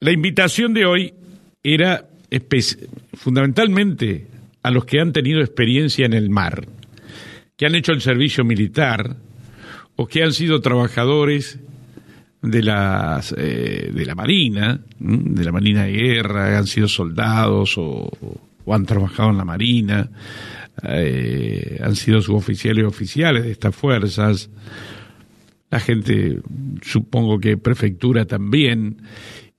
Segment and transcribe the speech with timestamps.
[0.00, 1.14] La invitación de hoy
[1.62, 2.08] era
[3.14, 4.28] fundamentalmente
[4.62, 6.68] a los que han tenido experiencia en el mar,
[7.56, 9.16] que han hecho el servicio militar
[9.96, 11.58] o que han sido trabajadores
[12.42, 18.08] de, las, eh, de la Marina, de la Marina de Guerra, han sido soldados o,
[18.68, 20.10] han trabajado en la Marina,
[20.84, 24.48] eh, han sido suboficiales y oficiales de estas fuerzas,
[25.70, 26.38] la gente,
[26.82, 29.02] supongo que prefectura también,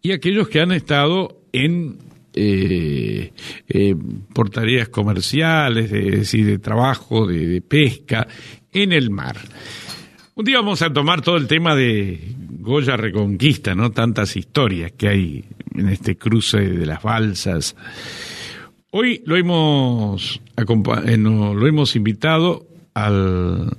[0.01, 1.97] y aquellos que han estado en
[2.33, 3.31] eh,
[4.51, 8.27] tareas comerciales, de, decir, de trabajo, de, pesca,
[8.71, 9.37] en el mar.
[10.35, 13.91] Un día vamos a tomar todo el tema de Goya Reconquista, ¿no?
[13.91, 15.45] Tantas historias que hay
[15.75, 17.75] en este cruce de las balsas.
[18.91, 23.77] Hoy lo hemos, eh, lo hemos invitado al,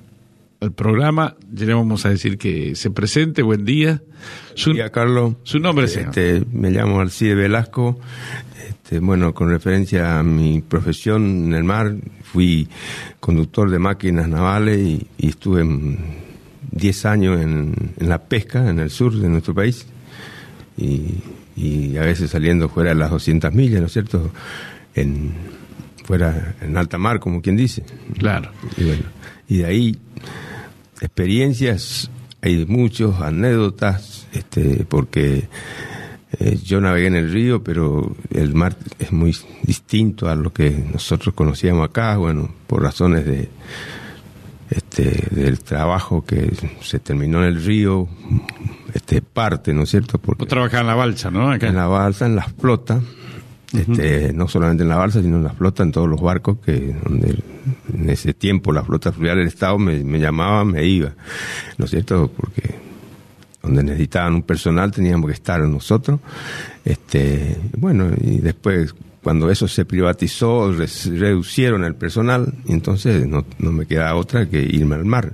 [0.75, 4.03] programa, ya le vamos a decir que se presente, buen día.
[4.55, 5.37] Su, día, Carlos.
[5.43, 6.09] Su nombre, señor.
[6.09, 7.99] Este, me llamo Alcide Velasco.
[8.69, 12.69] Este, bueno, con referencia a mi profesión en el mar, fui
[13.21, 15.99] conductor de máquinas navales y, y estuve en
[16.73, 19.87] 10 años en, la pesca en el sur de nuestro país
[20.77, 21.23] y,
[21.99, 24.31] a veces saliendo fuera de las 200 millas, ¿no es cierto?
[24.95, 25.33] En,
[26.05, 27.85] fuera en alta mar, como quien dice.
[28.19, 28.51] Claro.
[28.79, 29.03] Y, bueno,
[29.47, 29.99] y de ahí
[31.01, 32.11] experiencias,
[32.43, 35.49] hay muchos, anécdotas, este, porque
[36.39, 40.71] eh, yo navegué en el río, pero el mar es muy distinto a lo que
[40.93, 43.49] nosotros conocíamos acá, bueno, por razones de
[44.71, 48.09] este, del trabajo que se terminó en el río,
[48.95, 50.19] este, parte, ¿no es cierto?
[50.19, 51.53] Porque trabajaba en la balsa, ¿no?
[51.53, 53.01] En la balsa, en la flota,
[53.73, 56.95] este, no solamente en la balsa, sino en la flota, en todos los barcos, que
[57.05, 57.39] donde
[57.93, 61.13] en ese tiempo la flota fluvial del Estado me, me llamaba, me iba,
[61.79, 62.31] ¿no es cierto?
[62.35, 62.75] Porque
[63.63, 66.21] donde necesitaban un personal teníamos que estar nosotros.
[66.85, 73.87] Este, bueno, y después cuando eso se privatizó, reducieron el personal, y entonces no, me
[73.87, 75.33] queda otra que irme al mar.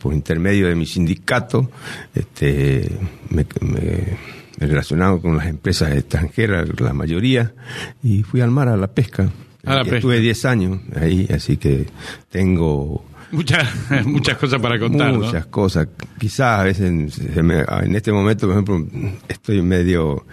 [0.00, 1.70] Por intermedio de mi sindicato,
[2.14, 2.90] este,
[3.28, 4.16] me, me,
[4.58, 7.54] relacionado con las empresas extranjeras, la mayoría,
[8.02, 9.30] y fui al mar a la pesca.
[9.64, 11.86] Estuve 10 años ahí, así que
[12.30, 13.68] tengo Muchas,
[14.06, 15.12] muchas cosas para contar.
[15.12, 15.88] Muchas cosas.
[16.18, 18.86] Quizás a veces en este momento, por ejemplo,
[19.28, 20.24] estoy medio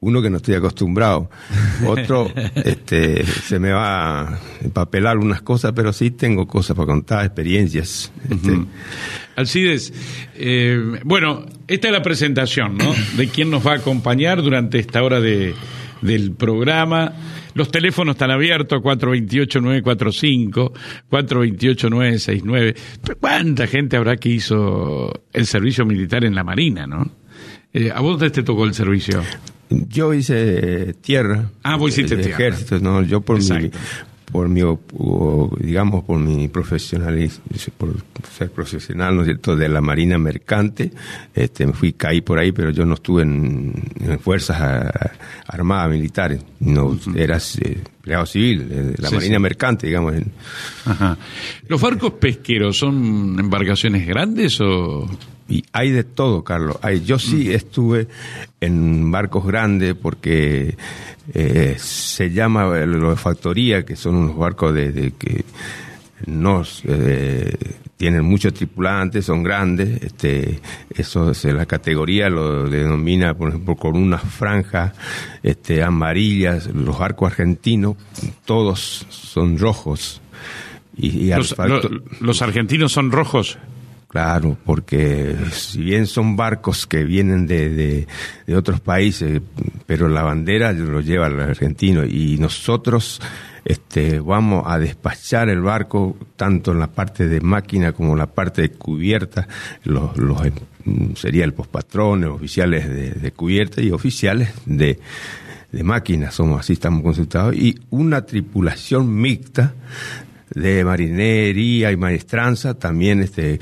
[0.00, 1.28] uno que no estoy acostumbrado,
[1.86, 7.24] otro este, se me va a empapelar unas cosas, pero sí tengo cosas para contar,
[7.24, 8.12] experiencias.
[8.30, 8.58] Este.
[9.34, 9.92] Alcides,
[10.36, 12.94] eh, bueno, esta es la presentación, ¿no?
[13.16, 15.54] De quién nos va a acompañar durante esta hora de,
[16.00, 17.12] del programa.
[17.54, 20.72] Los teléfonos están abiertos, 428-945,
[21.10, 22.76] 428-969.
[23.18, 27.10] ¿Cuánta gente habrá que hizo el servicio militar en la Marina, no?
[27.72, 29.22] Eh, ¿A vos te tocó el servicio?
[29.70, 31.50] Yo hice tierra.
[31.62, 32.34] Ah, vos hiciste tierra.
[32.34, 33.70] Ejército, no, yo por mi,
[34.30, 34.62] por mi,
[35.60, 37.44] digamos, por mi profesionalismo,
[37.76, 37.94] por
[38.30, 40.90] ser profesional, ¿no es cierto?, de la Marina Mercante,
[41.34, 43.74] este, me fui, caí por ahí, pero yo no estuve en,
[44.20, 44.90] fuerzas
[45.46, 50.14] armadas militares, no, eras eh, empleado civil, de la Marina Mercante, digamos.
[50.84, 51.16] Ajá.
[51.68, 55.08] ¿Los barcos pesqueros son embarcaciones grandes o...?
[55.48, 56.76] Y hay de todo, Carlos.
[56.82, 57.52] Hay, yo sí mm.
[57.52, 58.08] estuve
[58.60, 60.76] en barcos grandes porque
[61.32, 65.44] eh, se llama los de factoría, que son unos barcos de, que
[66.26, 67.56] no eh,
[67.96, 70.02] tienen muchos tripulantes, son grandes.
[70.02, 70.60] Este,
[70.90, 74.92] eso es la categoría lo denomina, por ejemplo, con unas franjas
[75.42, 76.66] este, amarillas.
[76.66, 77.96] Los barcos argentinos,
[78.44, 80.20] todos son rojos.
[80.94, 81.30] Y,
[82.20, 83.58] los argentinos son rojos.
[84.08, 88.06] Claro, porque si bien son barcos que vienen de,
[88.46, 89.42] de, otros países,
[89.84, 92.06] pero la bandera lo lleva el argentino.
[92.06, 93.20] Y nosotros
[93.66, 98.28] este, vamos a despachar el barco tanto en la parte de máquina como en la
[98.28, 99.46] parte de cubierta,
[99.84, 100.40] los, los
[101.14, 104.98] sería el pospatrón, oficiales de, de, cubierta y oficiales de,
[105.70, 109.74] de máquina, somos así, estamos consultados, y una tripulación mixta
[110.54, 113.60] de marinería y maestranza, también este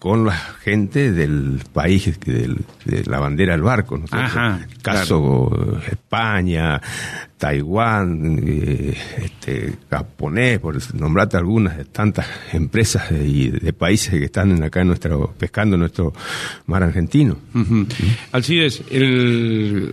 [0.00, 2.56] con la gente del país de
[3.04, 3.98] la bandera del barco.
[3.98, 4.06] ¿no?
[4.06, 6.80] el caso España,
[7.36, 14.62] Taiwán, eh, este, japonés, por nombrarte algunas de tantas empresas y de, países que están
[14.62, 16.14] acá en nuestro, pescando en nuestro
[16.64, 17.36] mar argentino.
[18.32, 19.92] Alcides, el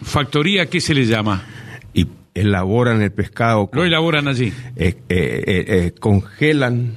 [0.00, 1.42] factoría, ¿qué se le llama?
[1.92, 3.68] Y elaboran el pescado.
[3.74, 4.50] Lo elaboran allí.
[4.76, 6.94] Eh, eh, congelan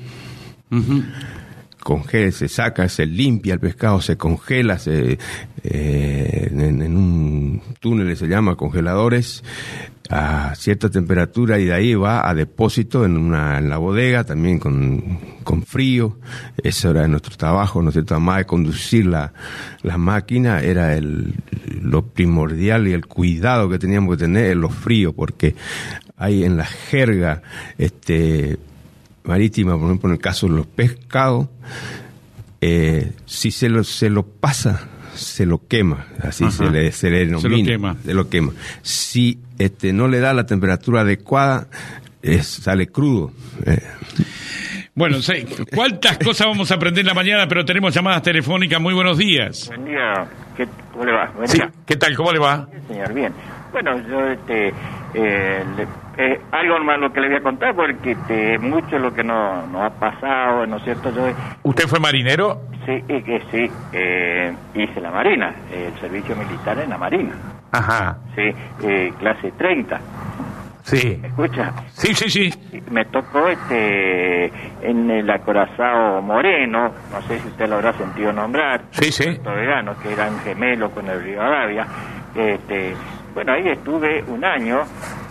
[1.84, 5.20] congela, se saca, se limpia el pescado, se congela, se,
[5.64, 9.44] eh, en, un túnel se llama congeladores
[10.10, 14.60] a cierta temperatura y de ahí va a depósito en, una, en la bodega también
[14.60, 16.18] con, con frío.
[16.62, 18.16] Eso era nuestro trabajo, ¿no es cierto?
[18.16, 19.34] Además de conducir la,
[19.82, 21.36] la máquina era el,
[21.82, 25.56] lo primordial y el cuidado que teníamos que tener en los fríos porque
[26.18, 27.42] hay en la jerga
[27.78, 28.58] este,
[29.24, 31.48] marítima, por ejemplo, en el caso de los pescados,
[32.62, 37.26] eh, si se lo, se lo pasa se lo quema, así se le, se le
[37.26, 37.42] denomina.
[37.44, 37.96] Se lo quema.
[38.04, 38.52] Se lo quema.
[38.82, 41.68] Si este, no le da la temperatura adecuada,
[42.22, 43.32] es, sale crudo.
[43.66, 43.80] Eh.
[44.96, 47.48] Bueno, sí, ¿cuántas cosas vamos a aprender en la mañana?
[47.48, 48.80] Pero tenemos llamadas telefónicas.
[48.80, 49.68] Muy buenos días.
[49.68, 50.26] Buen día.
[50.56, 51.32] ¿Qué, ¿Cómo le va?
[51.36, 51.72] Buen Sí, día.
[51.86, 52.16] ¿qué tal?
[52.16, 52.68] ¿Cómo le va?
[52.72, 53.34] Sí, señor, bien.
[53.72, 54.72] Bueno, yo, este,
[55.14, 55.88] eh, le-
[56.18, 59.66] eh, algo más lo que le voy a contar, porque este, mucho lo que no,
[59.68, 61.12] no ha pasado, ¿no es cierto?
[61.12, 61.28] Yo
[61.64, 62.62] ¿Usted fue marinero?
[62.86, 67.32] sí, que sí, eh, hice la Marina, eh, el servicio militar en la Marina,
[67.72, 68.52] Ajá, sí,
[68.84, 70.00] eh, clase 30.
[70.84, 71.18] sí.
[71.22, 71.72] ¿Me escucha?
[71.94, 72.82] Sí, sí, sí.
[72.92, 74.52] Me tocó este
[74.82, 79.40] en el acorazado Moreno, no sé si usted lo habrá sentido nombrar, Sí, sí.
[79.44, 81.88] Vegano, que eran gemelos con el Rivadavia.
[82.36, 82.94] Este,
[83.34, 84.82] bueno, ahí estuve un año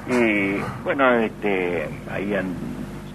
[0.08, 2.34] y bueno, este, ahí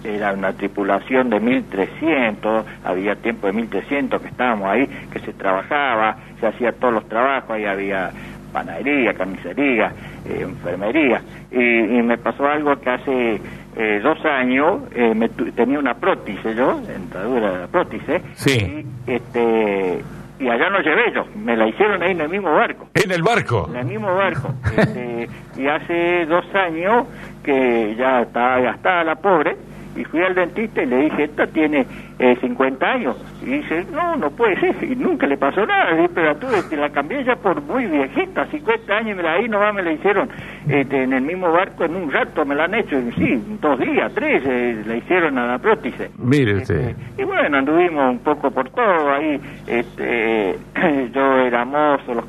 [0.04, 6.16] era una tripulación de 1300, había tiempo de 1300 que estábamos ahí, que se trabajaba,
[6.40, 8.10] se hacía todos los trabajos, ahí había
[8.52, 9.92] panadería, carnicería,
[10.26, 11.20] eh, enfermería.
[11.50, 11.58] Y,
[11.98, 13.40] y me pasó algo que hace
[13.76, 18.86] eh, dos años eh, me tenía una prótesis yo, dentadura de la prótesis, Sí.
[19.06, 20.02] y, este,
[20.38, 22.88] y allá no llevé yo, me la hicieron ahí en el mismo barco.
[22.94, 23.68] ¿En el barco?
[23.70, 24.54] En el mismo barco.
[24.76, 27.06] Este, y hace dos años
[27.42, 29.56] que ya estaba gastada la pobre,
[29.98, 31.86] y fui al dentista y le dije, esta tiene
[32.18, 33.16] eh, 50 años.
[33.42, 35.90] Y dice, no, no puede ser, y nunca le pasó nada.
[35.90, 39.22] Le dije, pero tú este, la cambié ya por muy viejita, 50 años, y me
[39.22, 40.28] la, ahí nomás me la hicieron
[40.68, 43.78] este, en el mismo barco, en un rato me la han hecho, y sí, dos
[43.78, 46.10] días, tres, eh, la hicieron a la prótesis.
[46.18, 49.40] Mire Este, y bueno, anduvimos un poco por todo ahí.
[49.66, 50.56] Este,
[51.14, 52.24] yo era mozo, los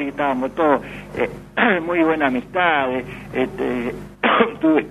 [0.00, 0.82] y estábamos todos
[1.16, 1.28] eh,
[1.86, 3.04] muy buenas amistades.
[3.32, 3.94] Este,
[4.60, 4.86] tuve,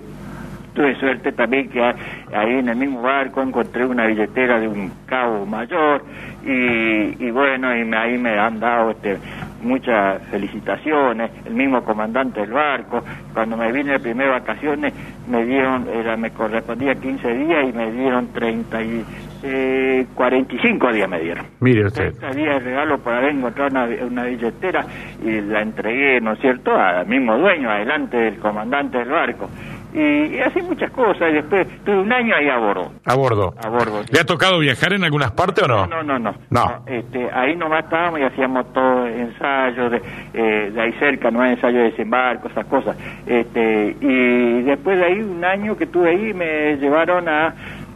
[0.74, 5.44] tuve suerte también que ahí en el mismo barco encontré una billetera de un cabo
[5.46, 6.04] mayor
[6.44, 9.18] y, y bueno, y me- ahí me han dado este,
[9.62, 14.92] muchas felicitaciones, el mismo comandante del barco, cuando me vine de primeras vacaciones
[15.28, 19.04] me dieron, era, me correspondía 15 días y me dieron 30 y,
[19.44, 21.46] eh, 45 días me dieron.
[21.60, 24.84] Mire 30 días de regalo por haber encontrado una, una billetera
[25.24, 29.48] y la entregué, ¿no es cierto?, al mismo dueño, adelante del comandante del barco.
[29.94, 33.54] Y, y así muchas cosas, y después tuve un año ahí a bordo, A bordo.
[33.62, 34.02] a bordo.
[34.10, 35.86] ¿Le ha tocado viajar en algunas partes o no?
[35.86, 36.34] No, no, no.
[36.50, 36.82] No.
[36.86, 40.02] este, ahí nomás estábamos y hacíamos todo ensayos de,
[40.32, 42.96] eh, de ahí cerca, no ensayo de desembarco, esas cosas.
[43.26, 47.54] Este, y después de ahí, un año que estuve ahí, me llevaron a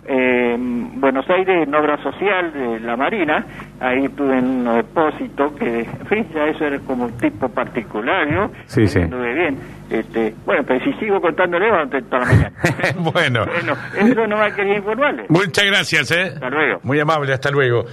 [0.08, 3.44] eh, Buenos Aires en obra social de la Marina.
[3.80, 8.30] Ahí estuve en un depósito que, en fin, ya eso era como un tipo particular,
[8.30, 8.50] ¿no?
[8.66, 9.00] Sí, sí.
[9.00, 9.58] Estuve bien.
[9.90, 12.52] Este, bueno, pero si sigo contándole, vamos a toda la mañana.
[12.98, 13.46] bueno.
[13.46, 15.26] bueno, eso no me quería informarle.
[15.28, 16.32] Muchas gracias, ¿eh?
[16.34, 16.80] Hasta luego.
[16.82, 17.84] Muy amable, hasta luego.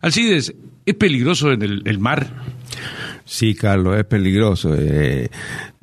[0.00, 0.54] Alcides,
[0.86, 2.26] ¿es peligroso en el, el mar?
[3.28, 4.72] Sí, Carlos, es peligroso.
[4.78, 5.28] eh,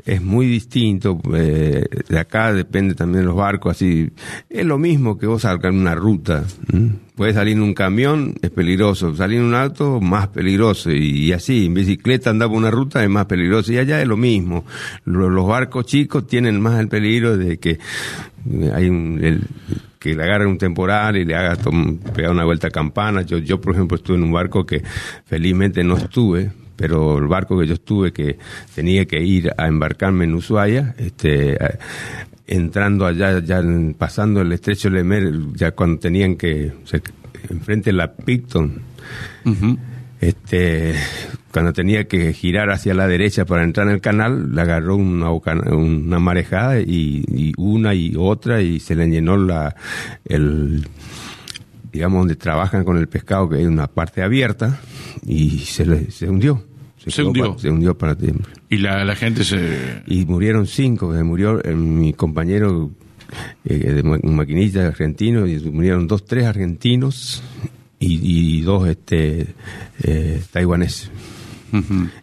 [0.05, 1.19] es muy distinto.
[1.35, 3.75] eh, de acá depende también de los barcos.
[3.75, 4.09] Así
[4.49, 6.45] es lo mismo que vos salgas en una ruta.
[6.71, 6.91] ¿m?
[7.15, 9.13] Puedes salir en un camión, es peligroso.
[9.15, 10.89] Salir en un auto, más peligroso.
[10.91, 13.73] Y, así, en bicicleta andar por una ruta es más peligroso.
[13.73, 14.63] Y allá es lo mismo.
[15.03, 17.77] Lo- Los, barcos chicos tienen más el peligro de que
[18.73, 19.41] hay un,
[19.99, 21.57] que le agarre un temporal y le haga
[22.15, 23.21] pegar una vuelta a campana.
[23.23, 24.81] Yo, yo, por ejemplo, estuve en un barco que
[25.25, 28.37] felizmente no estuve, pero el barco que yo estuve que
[28.75, 31.57] tenía que ir a embarcarme en Ushuaia, este,
[32.47, 33.61] entrando allá, ya
[33.97, 37.01] pasando el estrecho de Lemer, ya cuando tenían que, se-
[37.49, 38.81] enfrente de la Picton,
[40.21, 40.93] este,
[41.51, 45.29] cuando tenía que girar hacia la derecha para entrar en el canal, le agarró una,
[45.31, 49.75] una marejada y, y una y otra y se le llenó la,
[50.25, 50.87] el,
[51.93, 54.79] digamos, donde trabajan con el pescado, que hay una parte abierta,
[55.25, 56.63] y se, le, se hundió.
[57.05, 57.57] Se hundió.
[57.59, 58.51] se hundió para siempre.
[58.69, 60.01] Y la, la gente se...
[60.07, 62.91] Y murieron cinco, eh, murió eh, mi compañero
[63.65, 67.43] eh, de ma- un maquinista argentino, y murieron dos, tres argentinos
[67.99, 69.47] y, y dos este
[70.03, 71.11] eh, taiwaneses.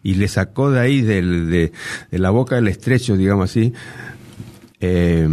[0.03, 1.73] Y le sacó de ahí, del- de,
[2.11, 3.73] de la boca del estrecho, digamos así,
[4.81, 5.29] eh,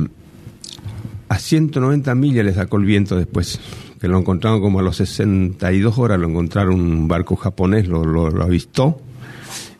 [1.29, 3.59] a 190 millas le sacó el viento después.
[3.99, 8.29] Que lo encontraron como a los 62 horas, lo encontraron un barco japonés, lo, lo,
[8.29, 9.01] lo avistó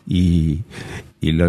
[0.06, 0.62] y,
[1.20, 1.48] y lo,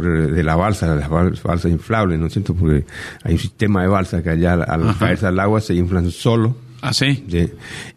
[0.00, 2.54] de la balsa, las bal- balsas inflables, ¿no es cierto?
[2.54, 2.84] Porque
[3.22, 6.56] hay un sistema de balsa que allá al caerse al agua se inflan solo.
[6.80, 7.24] ¿Ah, sí?
[7.28, 7.50] Sí.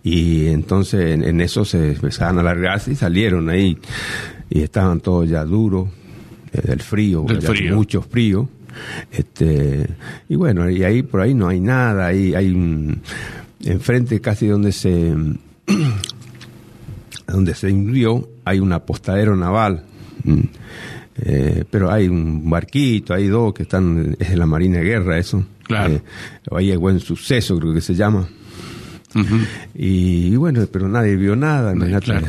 [0.04, 3.78] Y entonces en, en eso se empezaban a alargarse y salieron ahí.
[4.50, 5.88] Y estaban todos ya duros
[6.52, 7.76] eh, del frío, Del frío.
[7.76, 8.50] mucho frío.
[9.12, 9.86] Este,
[10.30, 13.02] y bueno, y ahí por ahí no hay nada, ahí hay un,
[13.66, 15.14] enfrente casi donde se
[17.28, 19.84] donde se hundió hay un apostadero naval.
[20.24, 20.40] Mm.
[21.24, 25.18] Eh, pero hay un barquito, hay dos que están, es de la Marina de Guerra
[25.18, 25.46] eso.
[25.64, 25.96] Claro.
[25.96, 26.02] Eh,
[26.52, 28.28] ahí hay buen suceso, creo que se llama.
[29.76, 31.74] Y, y bueno, pero nadie vio nada.
[32.00, 32.28] claro.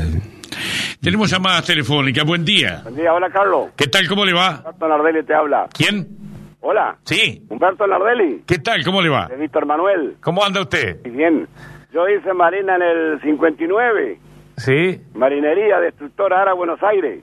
[1.00, 2.24] Tenemos llamadas telefónicas.
[2.24, 2.80] Buen día.
[2.82, 3.70] Buen día, hola Carlos.
[3.76, 4.06] ¿Qué tal?
[4.08, 4.58] ¿Cómo le va?
[4.58, 5.68] Humberto Nardelli te habla.
[5.72, 6.06] ¿Quién?
[6.64, 7.44] Hola, Sí.
[7.48, 8.84] Humberto Nardelli, ¿Qué tal?
[8.84, 9.26] ¿Cómo le va?
[9.26, 10.16] de Víctor Manuel.
[10.22, 11.02] ¿Cómo anda usted?
[11.02, 11.48] Bien,
[11.92, 14.18] yo hice marina en el 59,
[14.58, 15.00] Sí.
[15.14, 17.20] marinería destructora Ara Buenos Aires.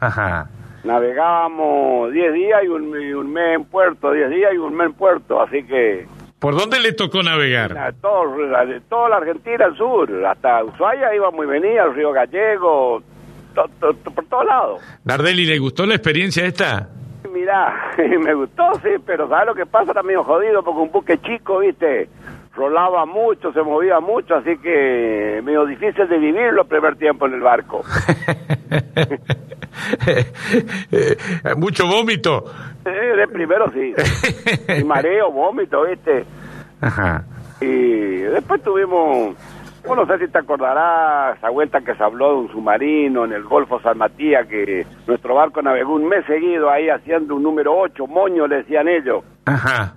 [0.00, 0.48] Ajá.
[0.82, 4.88] Navegábamos 10 días y un, y un mes en puerto, 10 días y un mes
[4.88, 6.06] en puerto, así que
[6.40, 7.78] ¿Por dónde le tocó navegar?
[7.78, 12.12] a todo, de toda la Argentina al sur, hasta Ushuaia íbamos y venía, el río
[12.12, 13.02] Gallego,
[13.54, 14.80] to- to- to- por todos lados.
[15.04, 16.88] Nardelli, ¿le gustó la experiencia esta?
[17.32, 17.92] Mirá,
[18.24, 19.92] me gustó, sí, pero ¿sabes lo que pasa?
[19.92, 22.08] Era medio jodido porque un buque chico, ¿viste?
[22.54, 27.34] Rolaba mucho, se movía mucho, así que medio difícil de vivirlo el primer tiempo en
[27.34, 27.82] el barco.
[31.56, 32.44] Mucho vómito.
[32.84, 33.94] De primero sí.
[34.78, 36.24] Y mareo, vómito, ¿viste?
[36.80, 37.24] Ajá.
[37.60, 39.34] Y después tuvimos,
[39.86, 43.32] bueno, no sé si te acordarás, esa vuelta que se habló de un submarino en
[43.32, 47.76] el Golfo San Matías, que nuestro barco navegó un mes seguido ahí haciendo un número
[47.76, 49.24] 8, moño le decían ellos.
[49.44, 49.94] Ajá.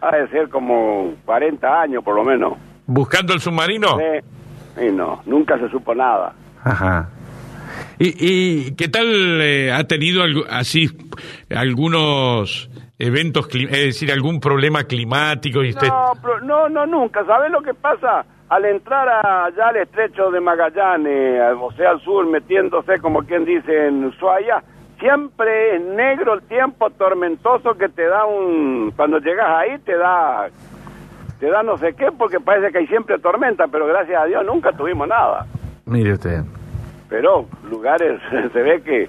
[0.00, 2.54] Ha de ser como 40 años por lo menos.
[2.86, 3.96] ¿Buscando el submarino?
[3.96, 4.84] Sí.
[4.86, 6.34] Y no, nunca se supo nada.
[6.62, 7.08] Ajá.
[7.98, 10.86] ¿Y, y qué tal eh, ha tenido así
[11.50, 15.88] algunos eventos, es decir, algún problema climático y usted...
[15.88, 16.12] No,
[16.42, 17.24] no, no, nunca.
[17.24, 18.24] ¿Sabes lo que pasa?
[18.48, 23.44] Al entrar allá al estrecho de Magallanes, al- o sea, al sur, metiéndose, como quien
[23.44, 24.62] dice, en Ushuaia,
[24.98, 28.92] siempre es negro el tiempo tormentoso que te da un...
[28.96, 30.48] Cuando llegas ahí te da...
[31.38, 34.44] Te da no sé qué, porque parece que hay siempre tormenta, pero gracias a Dios
[34.44, 35.46] nunca tuvimos nada.
[35.86, 36.40] Mire usted.
[37.08, 38.20] Pero lugares,
[38.52, 39.08] se ve que...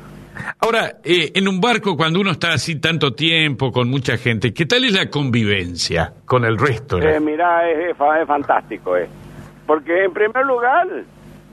[0.61, 4.65] Ahora, eh, en un barco, cuando uno está así tanto tiempo con mucha gente, ¿qué
[4.65, 6.99] tal es la convivencia con el resto?
[7.01, 9.07] Eh, mira, es, es fa- es fantástico, eh.
[9.69, 10.87] Porque en primer lugar,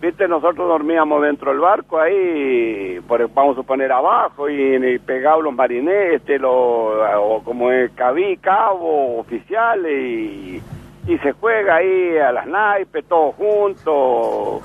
[0.00, 5.44] viste, nosotros dormíamos dentro del barco ahí, por, vamos a suponer abajo, y, y pegados
[5.44, 10.62] los marineros, este, lo, o como es cabí, cabo, oficiales, y,
[11.06, 14.62] y se juega ahí a las naipes, todos juntos.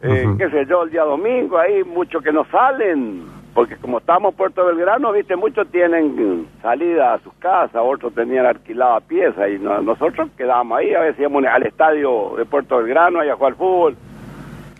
[0.00, 3.22] Eh, qué sé yo, el día domingo, ahí muchos que no salen,
[3.54, 8.46] porque como estamos en Puerto Belgrano, viste, muchos tienen salida a sus casas, otros tenían
[8.46, 13.20] alquilada pieza, y no- nosotros quedamos ahí, a veces íbamos al estadio de Puerto Belgrano,
[13.20, 13.96] ahí a jugar fútbol,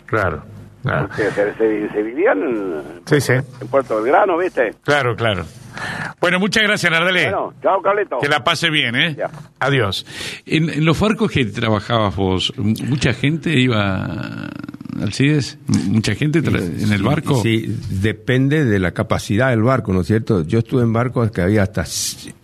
[0.05, 0.43] Claro.
[0.83, 1.07] claro.
[1.07, 3.33] porque se, se- se vivían en, Sí, sí.
[3.33, 4.71] en Puerto Belgrano, viste.
[4.83, 5.43] Claro, claro.
[6.19, 7.23] Bueno, muchas gracias, Nardele.
[7.31, 8.19] Bueno, chao, Carlito.
[8.19, 9.15] Que la pase bien, ¿eh?
[9.17, 9.29] Ya.
[9.59, 10.05] Adiós.
[10.45, 14.05] En, en los barcos que trabajabas vos, ¿mucha gente iba
[14.99, 15.57] al CIDES?
[15.69, 17.41] M- ¿Mucha gente en el barco?
[17.41, 20.43] Sí, depende de la capacidad del barco, ¿no es cierto?
[20.45, 21.85] Yo estuve en barcos que había hasta,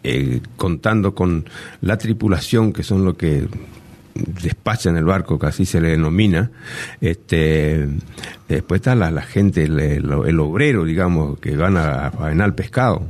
[0.04, 1.46] eh, contando con
[1.82, 3.48] la tripulación, que son lo que
[4.42, 6.50] despachan el barco, que así se le denomina,
[7.02, 7.88] este,
[8.50, 13.06] después está la, la gente, el, el- el obrero, digamos, que van a, faenar pescado.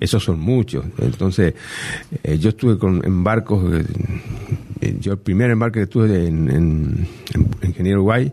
[0.00, 0.86] Esos son muchos.
[0.98, 1.52] Entonces,
[2.22, 3.84] eh, yo estuve con, en barcos, eh,
[5.00, 8.32] yo el primer embarque que estuve en, en, en Ingeniero Guay,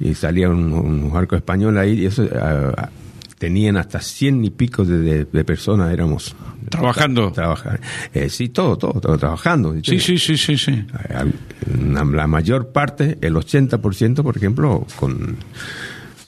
[0.00, 2.90] y salía un, un barco español ahí, y eso ah,
[3.38, 6.34] tenían hasta cien y pico de, de- de personas, éramos.
[6.70, 7.30] Trabajando.
[7.32, 7.80] Trabajar.
[8.12, 9.74] Eh, sí, todo, todo, todo trabajando.
[9.82, 10.72] Sí, sí, sí, sí, sí.
[10.72, 11.32] Eh,
[11.92, 15.36] La, la mayor parte, el 80%, por ejemplo, con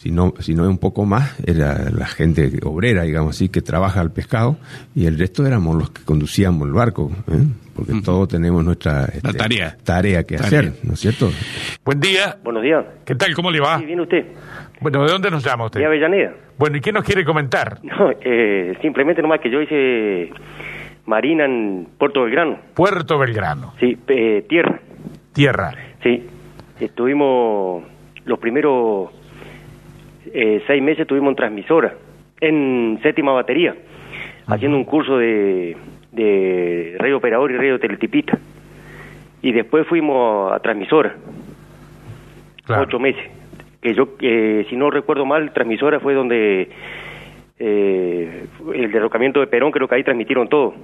[0.00, 4.00] si no, si no un poco más, era la gente obrera, digamos así, que trabaja
[4.00, 4.56] al pescado,
[4.94, 7.44] y el resto éramos los que conducíamos el barco, ¿eh?
[7.78, 9.76] Porque todos tenemos nuestra este, tarea.
[9.84, 10.58] tarea que Tarea.
[10.60, 11.30] hacer, ¿no es cierto?
[11.84, 12.36] Buen día.
[12.42, 12.84] Buenos días.
[13.06, 13.32] ¿Qué tal?
[13.34, 13.78] ¿Cómo le va?
[13.78, 14.26] Sí, viene usted.
[14.80, 15.80] Bueno, ¿de dónde nos llama usted?
[15.80, 16.32] De Avellaneda.
[16.58, 17.78] Bueno, ¿y qué nos quiere comentar?
[17.82, 20.30] No, eh, simplemente nomás que yo hice
[21.06, 22.58] marina en Puerto Belgrano.
[22.74, 24.80] Puerto Belgrano, Sí, eh, tierra.
[25.32, 25.72] tierra.
[26.02, 26.26] Sí.
[26.80, 27.84] Estuvimos
[28.24, 29.10] los primeros
[30.32, 31.94] eh, seis meses estuvimos en transmisora,
[32.40, 33.74] en séptima batería,
[34.46, 35.76] haciendo un curso de,
[36.12, 38.38] de radio operador y radio teletipista.
[39.40, 41.14] y después fuimos a Transmisora,
[42.64, 42.82] Claro.
[42.82, 43.22] ocho meses.
[43.80, 46.68] Que yo, eh, si no recuerdo mal, Transmisora fue donde
[47.60, 50.74] eh, el derrocamiento de Perón, creo que ahí transmitieron todo,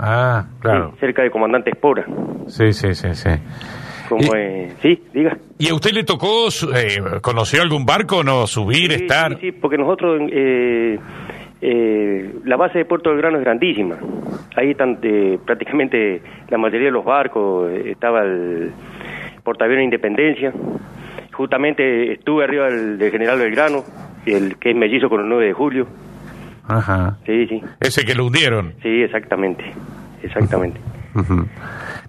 [0.00, 0.92] Ah, claro.
[0.94, 2.06] Sí, cerca de Comandante Espora.
[2.46, 3.30] Sí, sí, sí, sí.
[4.08, 5.36] Como, Y- eh, sí, diga.
[5.58, 8.46] ¿Y a usted le tocó, eh, conoció algún barco, no?
[8.46, 9.32] Subir, Sí, estar.
[9.40, 10.98] Sí, sí, porque nosotros, eh,
[11.60, 13.96] eh, la base de Puerto del Grano es grandísima.
[14.56, 18.72] Ahí están eh, prácticamente la mayoría de los barcos, eh, estaba el
[19.42, 20.52] portaaviones Independencia.
[21.32, 23.84] Justamente estuve arriba del, del General Belgrano,
[24.26, 25.86] el que es mellizo con el 9 de julio.
[26.66, 27.16] Ajá.
[27.24, 28.74] Sí, sí, Ese que lo hundieron.
[28.82, 29.64] sí, exactamente,
[30.22, 30.78] exactamente.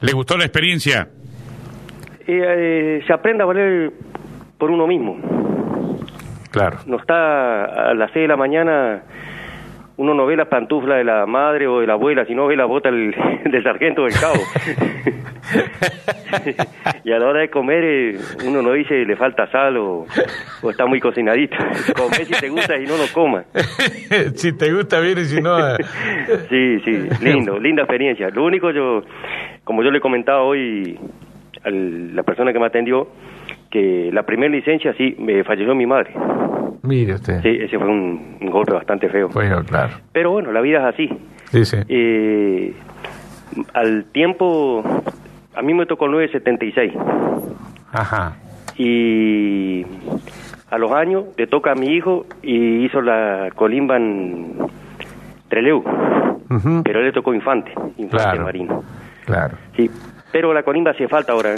[0.01, 1.07] ¿Le gustó la experiencia?
[2.27, 3.91] Eh, eh, se aprende a valer
[4.57, 5.17] por uno mismo.
[6.51, 6.79] Claro.
[6.87, 9.03] no está a las 6 de la mañana,
[9.99, 12.63] uno no ve la pantufla de la madre o de la abuela, sino ve la
[12.63, 13.13] bota del,
[13.43, 14.39] del sargento del cabo.
[17.03, 20.05] y a la hora de comer, eh, uno no dice le falta sal o,
[20.61, 21.57] o está muy cocinadito.
[21.97, 23.43] Come si te gusta y no lo coma.
[24.35, 25.59] si te gusta bien y si no...
[25.59, 25.75] eh,
[26.49, 28.29] Sí, sí, lindo, linda experiencia.
[28.29, 29.01] Lo único yo,
[29.65, 30.97] como yo le comentaba hoy
[31.61, 33.09] a la persona que me atendió,
[33.69, 36.13] que la primera licencia sí, me falleció mi madre.
[36.83, 37.41] Mire usted.
[37.41, 39.29] Sí, ese fue un, un golpe bastante feo.
[39.29, 39.93] Bueno, claro.
[40.11, 41.09] Pero bueno, la vida es así.
[41.51, 41.77] Sí, sí.
[41.87, 42.73] Eh,
[43.73, 44.83] al tiempo,
[45.55, 46.93] a mí me tocó el 976
[47.91, 48.33] Ajá.
[48.77, 49.85] y
[50.69, 54.53] a los años le toca a mi hijo y hizo la colimba en
[55.49, 55.79] Treleu,
[56.49, 56.83] Ujú.
[56.83, 58.43] pero él le tocó infante, infante Claro.
[58.43, 58.83] marino.
[59.25, 59.89] Claro, Sí,
[60.31, 61.57] pero la colimba hace falta ahora, ¿eh?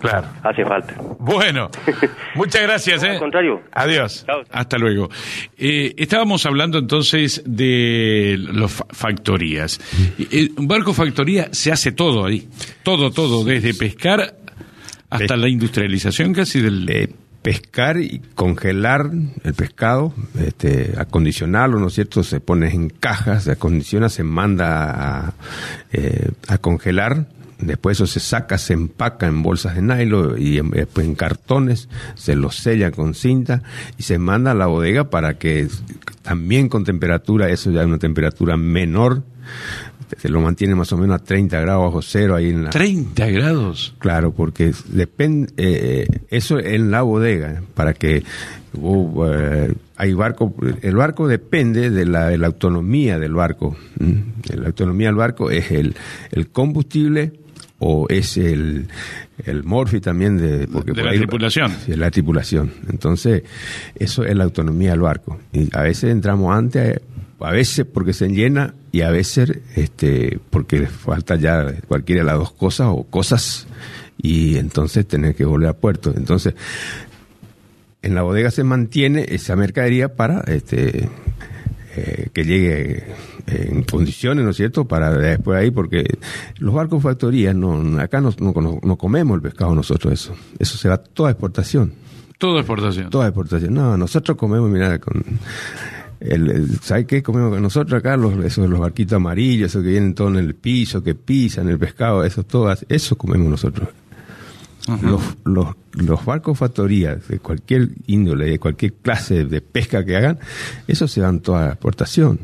[0.00, 0.26] claro.
[0.42, 0.94] hace falta.
[1.18, 1.68] Bueno,
[2.34, 3.02] muchas gracias.
[3.02, 3.12] No, ¿eh?
[3.12, 3.62] al contrario.
[3.72, 4.24] Adiós.
[4.26, 4.42] Chao.
[4.50, 5.08] Hasta luego.
[5.58, 9.80] Eh, estábamos hablando entonces de las fa- factorías.
[10.18, 12.48] Eh, Un barco factoría se hace todo ahí.
[12.82, 14.36] Todo, todo, desde pescar
[15.10, 16.88] hasta la industrialización casi del...
[16.88, 17.08] Eh,
[17.42, 19.08] pescar y congelar
[19.44, 22.24] el pescado, este, acondicionarlo, ¿no es cierto?
[22.24, 25.34] Se pone en cajas, se acondiciona, se manda a,
[25.92, 27.26] eh, a congelar,
[27.58, 31.88] después eso se saca, se empaca en bolsas de nylon y en, después en cartones,
[32.14, 33.62] se lo sella con cinta
[33.96, 35.68] y se manda a la bodega para que
[36.22, 39.22] también con temperatura, eso ya es una temperatura menor,
[40.18, 43.26] se lo mantiene más o menos a 30 grados bajo cero ahí en la, 30
[43.30, 43.94] grados.
[43.98, 48.22] Claro, porque depende eh, eso en la bodega para que
[48.74, 53.76] uh, eh, hay barco, el barco depende de la, de la autonomía del barco.
[54.54, 55.96] La autonomía del barco es el,
[56.30, 57.32] el combustible
[57.78, 58.88] o es el,
[59.44, 61.72] el morfi también de, porque De por la ahí- tripulación.
[61.86, 62.72] De la tripulación.
[62.88, 63.42] Entonces,
[63.96, 65.38] eso es la autonomía del barco.
[65.52, 67.00] Y a veces entramos antes,
[67.40, 72.38] a veces porque se llena y a veces este porque falta ya cualquiera de las
[72.38, 73.66] dos cosas o cosas
[74.16, 76.14] y entonces tener que volver a puerto.
[76.16, 76.54] Entonces,
[78.02, 81.08] en la bodega se mantiene esa mercadería para este
[81.96, 83.04] eh, que llegue
[83.46, 86.04] en condiciones, ¿no es cierto?, para después ahí, porque
[86.58, 90.88] los barcos factorías, no, acá no, no, no comemos el pescado nosotros eso, eso se
[90.88, 91.92] va toda exportación,
[92.38, 93.10] Todo exportación.
[93.10, 93.72] toda exportación.
[93.74, 95.24] No, nosotros comemos, mira, con
[96.20, 98.16] el, el- ¿sabe qué comemos nosotros acá?
[98.16, 101.78] Los, esos, los barquitos amarillos, esos que vienen todos en el piso, que pisan el
[101.78, 103.88] pescado, eso todas, eso comemos nosotros.
[105.02, 110.38] Los, los, los barcos factorías de cualquier índole, de cualquier clase de pesca que hagan,
[110.86, 112.38] eso se van toda a exportación.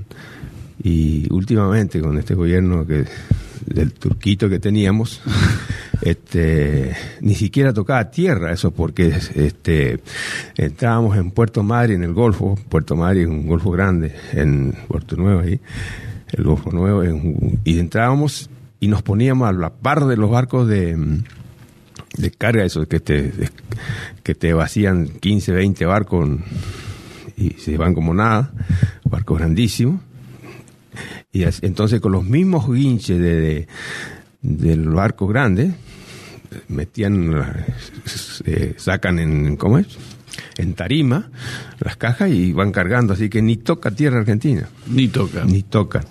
[0.83, 3.05] Y últimamente con este gobierno que
[3.67, 5.21] del turquito que teníamos,
[6.03, 10.01] este ni siquiera tocaba tierra eso porque este
[10.57, 15.17] entrábamos en Puerto Madre en el Golfo, Puerto Madre es un golfo grande en Puerto
[15.17, 15.61] Nuevo ahí,
[16.33, 17.05] el Golfo Nuevo
[17.65, 18.51] y entrábamos
[18.81, 21.23] y nos poníamos a la par de los barcos de
[22.17, 23.33] mm, de carga, esos que te,
[24.23, 26.29] que te vacían 15, 20 barcos
[27.37, 28.53] y se van como nada,
[29.05, 30.01] barcos grandísimos.
[31.33, 33.67] Y entonces con los mismos guinches de, de-
[34.43, 35.73] del barco grande,
[36.69, 37.33] metían,
[38.45, 39.87] eh, sacan en, ¿cómo es?
[40.59, 41.31] En tarima
[41.81, 45.45] las cajas y van cargando, así que ni toca tierra argentina, Ni toca.
[45.45, 46.05] ni tocan.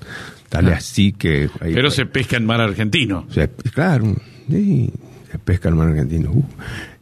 [0.50, 1.50] Dale así que...
[1.60, 3.26] ahí- Pero se pesca en mar argentino.
[3.30, 4.16] o sea, claro,
[4.50, 4.92] sí,
[5.38, 6.32] pesca el mar argentino.
[6.32, 6.46] uh.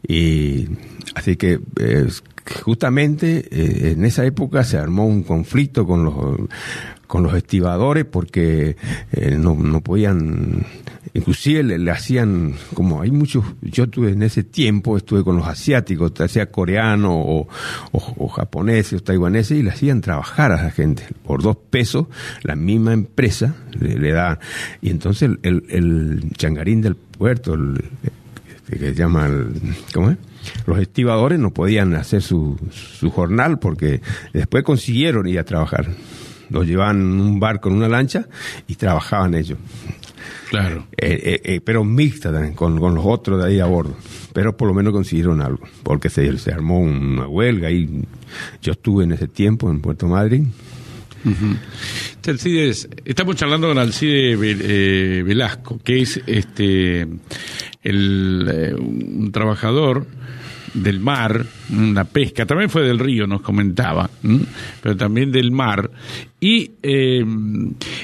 [0.07, 0.69] Y
[1.15, 2.07] así que eh,
[2.63, 6.15] justamente eh, en esa época se armó un conflicto con los
[7.07, 8.75] con los estibadores porque
[9.11, 10.65] eh, no, no podían
[11.13, 15.47] inclusive le, le hacían, como hay muchos, yo tuve en ese tiempo, estuve con los
[15.47, 17.47] asiáticos, sea coreano o,
[17.91, 21.03] o, o japoneses o taiwaneses, y le hacían trabajar a la gente.
[21.25, 22.07] Por dos pesos,
[22.43, 24.39] la misma empresa le, le da.
[24.81, 27.83] Y entonces el, el, el changarín del puerto, el,
[28.77, 29.47] que se llama, el,
[29.93, 30.17] ¿cómo es?
[30.65, 34.01] Los estibadores no podían hacer su, su jornal porque
[34.33, 35.89] después consiguieron ir a trabajar.
[36.49, 38.27] Los llevaban en un barco, en una lancha,
[38.67, 39.59] y trabajaban ellos.
[40.49, 40.87] Claro.
[40.97, 43.95] Eh, eh, eh, pero mixta también, con, con los otros de ahí a bordo.
[44.33, 48.03] Pero por lo menos consiguieron algo, porque se, se armó una huelga y
[48.61, 50.51] yo estuve en ese tiempo en Puerto Madryn.
[52.15, 57.05] Este Alcides, estamos charlando con Alcide Vel- eh, Velasco, que es este
[57.83, 60.05] el, eh, un trabajador
[60.73, 64.09] del mar, una pesca, también fue del río, nos comentaba,
[64.81, 65.89] pero también del mar.
[66.41, 67.21] Y eh,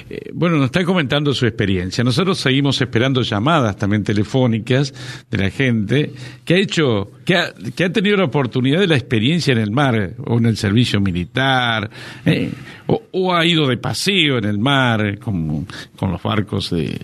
[0.09, 2.03] eh, bueno, nos está comentando su experiencia.
[2.03, 4.93] Nosotros seguimos esperando llamadas también telefónicas
[5.31, 6.11] de la gente
[6.43, 9.71] que ha hecho, que ha, que ha tenido la oportunidad de la experiencia en el
[9.71, 11.89] mar o en el servicio militar,
[12.25, 12.51] eh,
[12.87, 16.99] o, ha ido de paseo en el mar con, con los barcos de,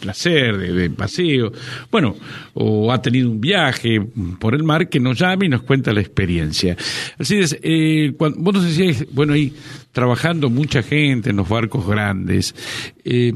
[0.00, 1.52] placer, de, de paseo,
[1.90, 2.16] bueno,
[2.54, 4.00] o ha tenido un viaje
[4.38, 6.76] por el mar que nos llame y nos la experiencia.
[7.18, 9.52] Así es, eh, vos nos decías, bueno, ahí
[9.90, 12.54] trabajando mucha gente en los barcos grandes,
[13.04, 13.32] eh,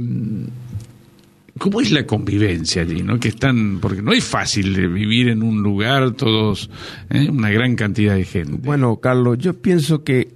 [1.58, 3.02] ¿Cómo es la convivencia allí?
[3.02, 3.18] ¿no?
[3.18, 6.68] Que están, porque no es fácil vivir en un lugar todos,
[7.08, 7.30] ¿eh?
[7.30, 8.60] una gran cantidad de gente.
[8.62, 10.28] Bueno, Carlos, yo pienso que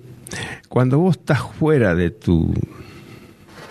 [0.68, 2.55] cuando vos estás fuera de tu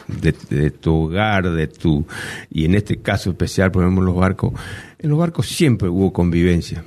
[0.08, 2.06] de, tu hogar, de tu
[2.52, 4.54] y en este caso especial, por ejemplo, los barcos,
[4.98, 6.84] en los barcos siempre hubo convivencia.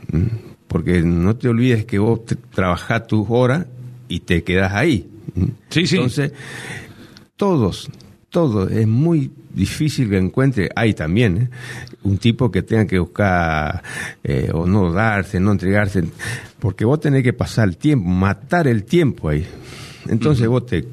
[0.72, 3.66] Porque no te olvides que vos trabajás tus horas
[4.08, 5.06] y te quedas ahí.
[5.68, 5.96] Sí, sí.
[5.96, 6.32] Entonces,
[7.36, 7.90] todos,
[8.30, 11.48] todos, es muy difícil que encuentre, hay también, ¿eh?
[12.04, 13.82] un tipo que tenga que buscar
[14.24, 16.04] eh, o no darse, no entregarse,
[16.58, 19.46] porque vos tenés que pasar el tiempo, matar el tiempo ahí.
[20.08, 20.84] Entonces vos te,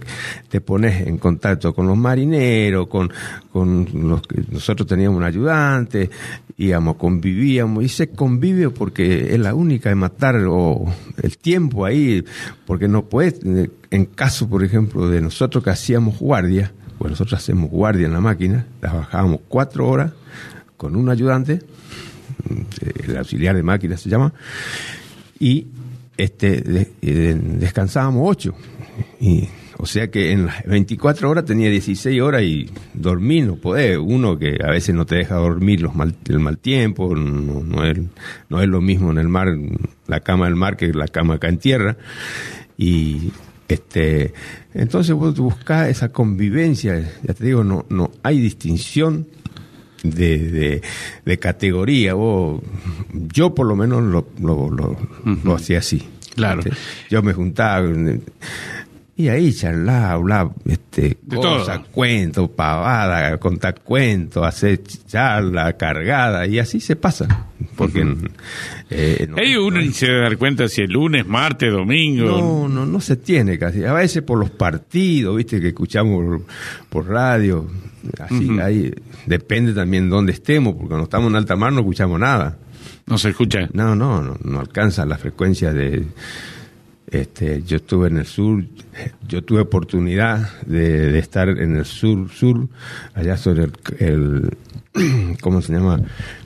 [0.50, 3.12] te pones en contacto con los marineros, con,
[3.52, 6.10] con los que nosotros teníamos un ayudante,
[6.58, 10.86] íbamos, convivíamos, y se convive porque es la única de matar o
[11.22, 12.24] el tiempo ahí,
[12.65, 17.39] porque no puedes, eh, en caso, por ejemplo, de nosotros que hacíamos guardia, pues nosotros
[17.39, 20.12] hacemos guardia en la máquina, trabajábamos cuatro horas
[20.78, 21.60] con un ayudante,
[23.06, 24.34] el auxiliar de máquina se llama,
[25.39, 25.67] y
[26.17, 26.91] este de-
[27.36, 28.54] descansábamos ocho.
[29.19, 33.97] Y, o sea que en las 24 horas tenía 16 horas y dormir no podés.
[33.97, 37.85] Uno que a veces no te deja dormir los mal, el mal tiempo, no, no
[37.85, 37.97] es,
[38.49, 39.47] no es lo mismo en el mar,
[40.07, 41.97] la cama del mar que la cama acá en tierra.
[42.77, 43.31] Y
[43.67, 44.33] este
[44.73, 49.27] entonces vos buscás esa convivencia, ya te digo, no, no hay distinción
[50.03, 50.81] de, de,
[51.25, 52.13] de categoría.
[52.13, 52.62] Vos,
[53.13, 54.97] yo por lo menos lo, lo, lo,
[55.43, 56.07] lo hacía así.
[56.35, 56.62] Claro.
[57.09, 57.85] Yo me juntaba
[59.21, 61.91] y ahí charlaba, hablaba este, De cosas, todo.
[61.91, 67.47] cuentos, pavada, contar cuentos, hacer charla cargada y así se pasa.
[67.75, 68.08] Porque
[68.89, 72.25] eh, no- Ahí uno ni se debe dar cuenta si es lunes, martes, domingo.
[72.25, 73.84] no, no, no se tiene casi.
[73.84, 76.45] A veces por los partidos, viste, que escuchamos por,
[76.89, 77.67] por radio.
[78.19, 78.93] Así, ahí
[79.25, 82.58] depende también dónde estemos, porque cuando estamos en alta mar no escuchamos nada.
[83.05, 83.67] No se escucha.
[83.73, 86.05] No, no, no, no alcanza la frecuencia de...
[87.12, 88.63] Este, yo estuve en el sur,
[89.28, 92.67] yo tuve oportunidad de, estar en el sur, sur,
[93.15, 94.56] allá sobre el,
[95.41, 96.02] ¿cómo se llama?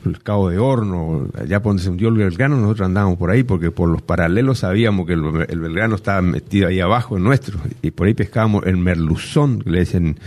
[0.05, 3.71] El Cabo de Horno, allá donde se hundió el Belgrano, nosotros andábamos por ahí porque
[3.71, 7.91] por los paralelos sabíamos que el, el Belgrano estaba metido ahí abajo en nuestro, y
[7.91, 10.17] por ahí pescábamos el merluzón, que le dicen,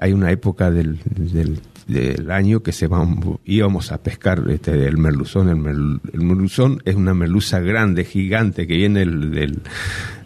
[0.00, 1.60] hay una época del, del,
[1.92, 5.48] del año que se van- íbamos a pescar este, el merluzón.
[5.48, 9.58] El, merl- el merluzón es una merluza grande, gigante, que viene del, del,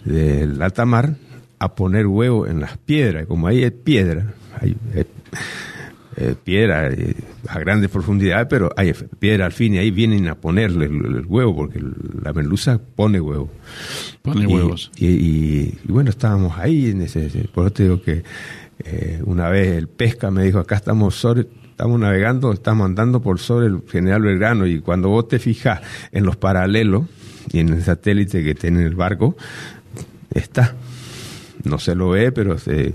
[0.05, 1.17] del alta mar
[1.59, 3.27] a poner huevo en las piedras.
[3.27, 5.05] Como ahí hay piedra, hay, hay,
[6.17, 7.15] eh, piedra eh,
[7.49, 11.27] a grandes profundidades, pero hay piedra al fin y ahí vienen a ponerle el, el
[11.27, 13.51] huevo, porque el- la merluza pone huevo.
[14.23, 14.93] Pone Y- huevos.
[14.97, 18.23] Y, y- y bueno, estábamos ahí, en ese, ese- por eso te digo que
[18.79, 23.39] eh, una vez el pesca me dijo, acá estamos sobre, estamos navegando, estamos andando por
[23.39, 25.81] sobre el General Belgrano y cuando vos te fijas
[26.13, 27.05] en los paralelos
[27.53, 29.37] y en el satélite que tiene el barco,
[30.33, 30.75] está.
[31.63, 32.95] No se lo ve, pero se,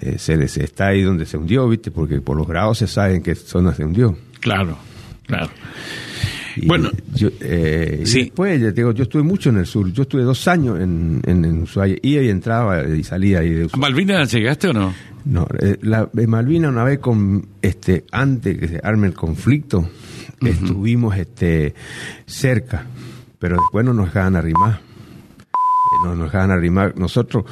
[0.00, 1.90] eh, se, se está ahí donde se hundió, ¿viste?
[1.90, 4.16] Porque por los grados se sabe en qué zona se hundió.
[4.40, 4.76] Claro,
[5.26, 5.50] claro.
[6.56, 8.22] Y Bueno, yo, eh, y sí.
[8.24, 9.90] después, ya te digo, yo estuve mucho en el sur.
[9.92, 11.96] Yo estuve dos años en, en, en Ushuaia.
[12.02, 13.76] Iba y entraba y salía ahí de ¿A.
[13.76, 14.94] Malvinas llegaste o no?
[15.24, 19.88] No, eh, la, en Malvina una vez con este antes que se arme el conflicto
[20.40, 21.72] estuvimos este
[22.26, 22.84] cerca,
[23.38, 24.80] pero después no nos dejaban arrimar.
[24.82, 26.98] Eh, No nos dejaban arrimar.
[26.98, 27.44] Nosotros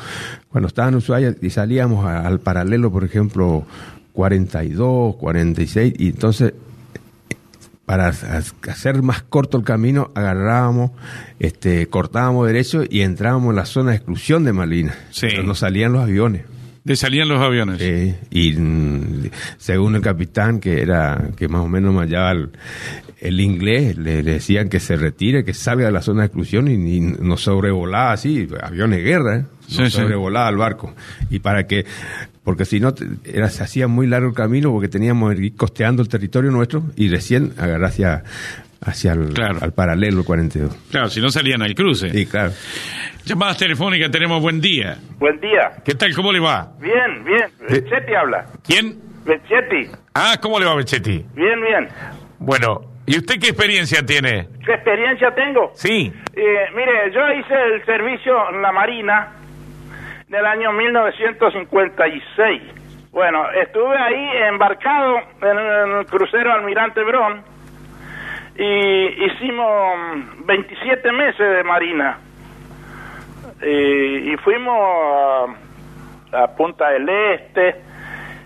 [0.48, 3.64] cuando estábamos en Ushuaia y salíamos a- al paralelo, por ejemplo,
[4.12, 6.52] 42, 46 y entonces
[7.90, 10.92] para ha- hacer más corto el camino, agarrábamos,
[11.40, 14.96] este, cortábamos derecho y entrábamos en la zona de exclusión de Malvinas.
[15.10, 15.26] Sí.
[15.44, 16.42] Nos salían los aviones.
[16.84, 17.78] De salían los aviones.
[17.82, 22.50] Sí, y mm, según el capitán, que era que más o menos manejaba el,
[23.18, 26.68] el inglés, le, le decían que se retire, que salga de la zona de exclusión
[26.68, 29.44] y, y nos sobrevolaba así, aviones de guerra, ¿eh?
[29.70, 30.00] Sí, nos sí.
[30.02, 30.94] el barco.
[31.30, 31.84] Y para que,
[32.44, 35.56] porque si no, te- era, se hacía muy largo el camino porque teníamos que ir
[35.56, 38.22] costeando el territorio nuestro y recién agarrar hacia,
[38.82, 39.58] hacia el Claro.
[39.60, 40.74] al paralelo el 42.
[40.90, 42.10] Claro, si no salían al cruce.
[42.10, 42.52] Sí, claro.
[43.24, 44.96] Llamadas telefónicas, tenemos buen día.
[45.18, 45.72] Buen día.
[45.84, 46.14] ¿Qué tal?
[46.14, 46.72] ¿Cómo le va?
[46.80, 47.44] Bien, bien.
[47.68, 48.46] Bechetti habla.
[48.66, 48.98] ¿Quién?
[49.24, 49.90] Bechetti.
[50.14, 51.24] Ah, ¿cómo le va, Bechetti?
[51.34, 51.88] Bien, bien.
[52.38, 54.48] Bueno, ¿y usted qué experiencia tiene?
[54.64, 55.70] ¿Qué experiencia tengo?
[55.74, 56.10] Sí.
[56.34, 56.42] Eh,
[56.74, 59.28] mire, yo hice el servicio en la Marina
[60.30, 62.62] del año 1956.
[63.10, 65.58] Bueno, estuve ahí embarcado en
[65.98, 67.42] el crucero Almirante Brón
[68.56, 72.18] y hicimos mm, 27 meses de Marina.
[73.60, 74.78] Eh, y fuimos
[76.32, 77.74] a, a Punta del Este,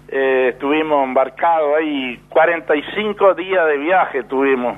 [0.08, 4.76] eh, estuvimos embarcados ahí 45 días de viaje tuvimos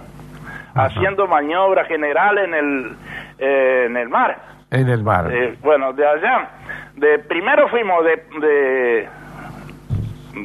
[0.74, 2.96] haciendo maniobras generales en el
[3.38, 5.30] eh, en el mar En el mar.
[5.32, 6.50] Eh, bueno de allá
[6.94, 9.08] de primero fuimos de, de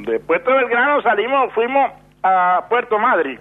[0.03, 1.91] de Puerto Belgrano salimos fuimos
[2.23, 3.37] a Puerto Madrid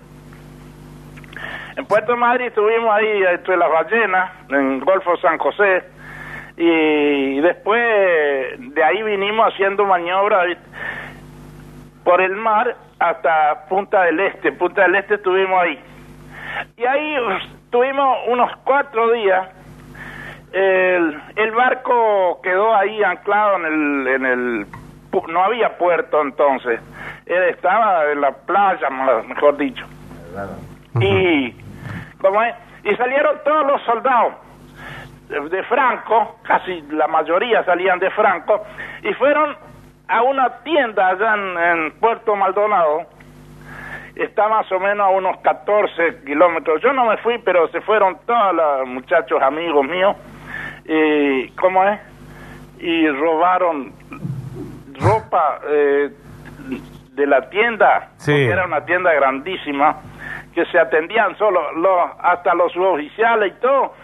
[1.76, 5.84] en Puerto Madrid estuvimos ahí entre las ballenas en Golfo San José
[6.56, 7.80] y después
[8.58, 10.58] de ahí vinimos haciendo maniobras
[12.04, 14.52] por el mar hasta Punta del Este.
[14.52, 15.78] Punta del Este estuvimos ahí.
[16.76, 19.48] Y ahí uf, tuvimos unos cuatro días.
[20.52, 24.66] El, el barco quedó ahí anclado en el, en el...
[25.28, 26.80] No había puerto entonces.
[27.26, 29.84] Él estaba en la playa, mejor dicho.
[31.00, 31.54] Y,
[32.20, 32.54] ¿cómo es?
[32.84, 34.34] y salieron todos los soldados
[35.28, 38.64] de de Franco, casi la mayoría salían de Franco,
[39.02, 39.56] y fueron
[40.08, 43.06] a una tienda allá en, en Puerto Maldonado,
[44.16, 46.82] está más o menos a unos 14 kilómetros.
[46.82, 50.16] Yo no me fui, pero se fueron todos los muchachos amigos míos,
[50.92, 52.00] y, ¿cómo es?
[52.80, 53.92] Y robaron
[55.00, 56.10] ropa eh,
[57.12, 58.32] de la tienda, Sí.
[58.32, 59.96] porque era una tienda grandísima,
[60.54, 63.94] que se atendían solo los, hasta los suboficiales y todo,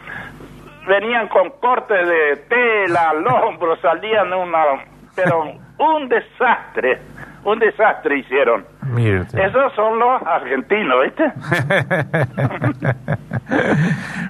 [0.86, 4.62] venían con cortes de tela al hombro, salían una...
[5.16, 7.00] pero un desastre,
[7.44, 8.64] un desastre hicieron.
[8.82, 9.38] Usted.
[9.40, 11.24] Esos son los argentinos, ¿viste?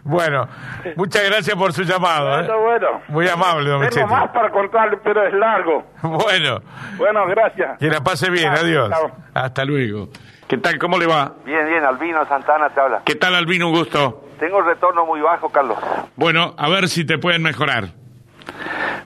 [0.05, 0.49] bueno,
[0.97, 2.41] muchas gracias por su llamado.
[2.41, 2.47] ¿eh?
[2.47, 2.89] Bueno, bueno.
[3.09, 5.85] Muy amable, don Tengo más para contarle, pero es largo.
[6.03, 6.61] Bueno,
[6.97, 7.79] Bueno, gracias.
[7.79, 8.53] que la pase bien.
[8.55, 8.91] Chao, Adiós.
[8.91, 9.11] chao.
[9.35, 10.09] Hasta luego.
[10.49, 10.79] ¿Qué tal?
[10.79, 11.33] ¿Cómo le va?
[11.45, 13.03] Bien, bien, Albino Santana te habla.
[13.05, 13.69] ¿Qué tal, Albino?
[13.69, 14.25] Un gusto.
[14.39, 15.77] Tengo el retorno muy bajo, Carlos.
[16.15, 17.89] Bueno, a ver si te pueden mejorar.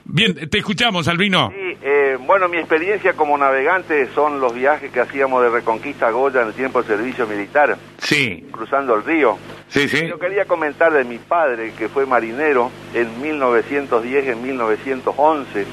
[0.05, 1.49] Bien, te escuchamos, Albino.
[1.51, 6.11] Sí, eh, bueno, mi experiencia como navegante son los viajes que hacíamos de Reconquista a
[6.11, 9.37] Goya en el tiempo de servicio militar, Sí, cruzando el río.
[9.69, 10.07] sí, sí.
[10.07, 15.65] Yo quería comentar de mi padre, que fue marinero en 1910, en 1911.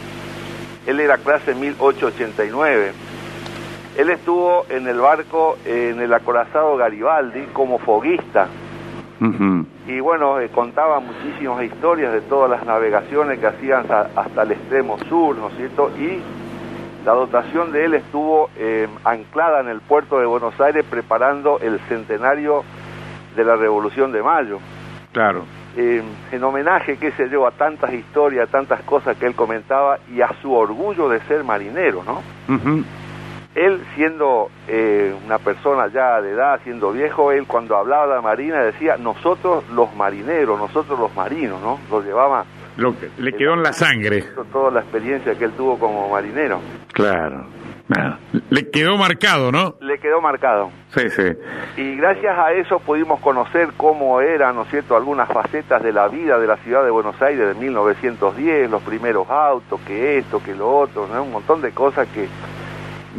[0.86, 2.92] Él era clase 1889.
[3.98, 8.46] Él estuvo en el barco, en el acorazado Garibaldi, como foguista.
[9.86, 14.98] Y bueno, eh, contaba muchísimas historias de todas las navegaciones que hacían hasta, el extremo
[15.08, 15.90] sur, ¿no es cierto?
[15.98, 16.22] Y
[17.04, 21.80] la dotación de él estuvo eh, anclada en el puerto de Buenos Aires preparando el
[21.88, 22.62] centenario
[23.34, 24.58] de la Revolución de Mayo.
[25.12, 25.44] Claro.
[25.76, 26.02] Eh,
[26.32, 30.20] en homenaje, qué sé yo, a tantas historias, a tantas cosas que él comentaba y
[30.20, 32.22] a su orgullo de ser marinero, ¿no?
[32.54, 32.84] Ujú.
[33.66, 38.20] Él siendo eh, una persona ya de edad, siendo viejo, él cuando hablaba de la
[38.20, 41.78] marina decía, nosotros los marineros, nosotros los marinos, ¿no?
[41.90, 42.44] Lo llevaba
[42.76, 44.24] Lo que le quedó en la sangre.
[44.52, 46.60] toda la experiencia que él tuvo como marinero.
[46.92, 47.46] Claro.
[47.88, 48.18] Nada.
[48.50, 49.76] Le quedó marcado, ¿no?
[49.80, 50.70] Le quedó marcado.
[50.88, 51.22] Sí, sí.
[51.78, 56.06] Y gracias a eso pudimos conocer cómo eran, ¿no es cierto?, algunas facetas de la
[56.08, 60.54] vida de la ciudad de Buenos Aires de 1910, los primeros autos, que esto, que
[60.54, 61.22] lo otro, ¿no?
[61.22, 62.28] Un montón de cosas que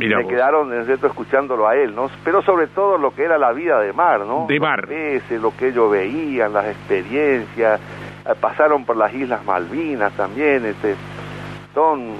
[0.07, 0.31] Me vos.
[0.31, 1.07] quedaron ¿no es cierto?
[1.07, 2.09] escuchándolo a él, ¿no?
[2.23, 4.45] Pero sobre todo lo que era la vida de mar, ¿no?
[4.47, 4.87] De Los mar.
[4.87, 7.79] peces, lo que ellos veían, las experiencias,
[8.25, 10.95] eh, pasaron por las Islas Malvinas también, este,
[11.73, 12.13] son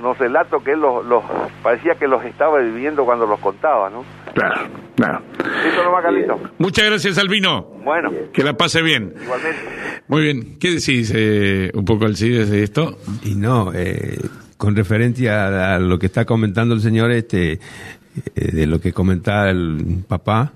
[0.00, 1.22] unos relatos que él los, los
[1.62, 4.04] parecía que los estaba viviendo cuando los contaba, ¿no?
[4.34, 5.20] Claro, claro.
[5.38, 6.38] Eso Carlito.
[6.58, 7.62] Muchas gracias, Albino.
[7.82, 9.14] Bueno, Que la pase bien.
[9.22, 9.58] igualmente.
[10.08, 10.58] Muy bien.
[10.60, 12.98] ¿Qué decís eh, un poco, Alcides, de esto?
[13.24, 14.18] Y no, eh,
[14.56, 17.58] con referencia a, lo que está comentando el señor, este, eh,
[18.52, 20.52] de lo que comentaba el papá,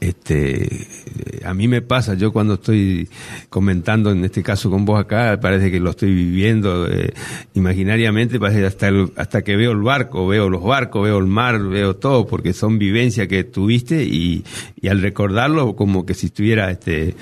[0.00, 0.86] este,
[1.46, 3.08] a mí me pasa, yo cuando estoy
[3.48, 7.14] comentando, en este caso con vos acá, parece que lo estoy viviendo eh,
[7.54, 11.58] imaginariamente, parece hasta, el- hasta que veo el barco, veo los barcos, veo el mar,
[11.62, 14.44] veo todo, porque son vivencias que tuviste y,
[14.78, 17.14] y al recordarlo como que si estuviera este,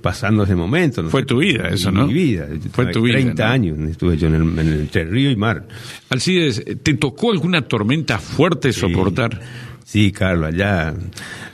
[0.00, 1.02] pasando ese momento.
[1.02, 1.10] ¿no?
[1.10, 2.06] Fue tu vida eso, ¿no?
[2.06, 2.46] Mi vida.
[2.72, 3.52] Fue tu vida, 30 ¿no?
[3.52, 5.66] años estuve yo en el, en el- entre río y mar.
[6.10, 9.40] Alcides, ¿te tocó alguna tormenta fuerte soportar?
[9.84, 10.94] Sí, Carlos, allá.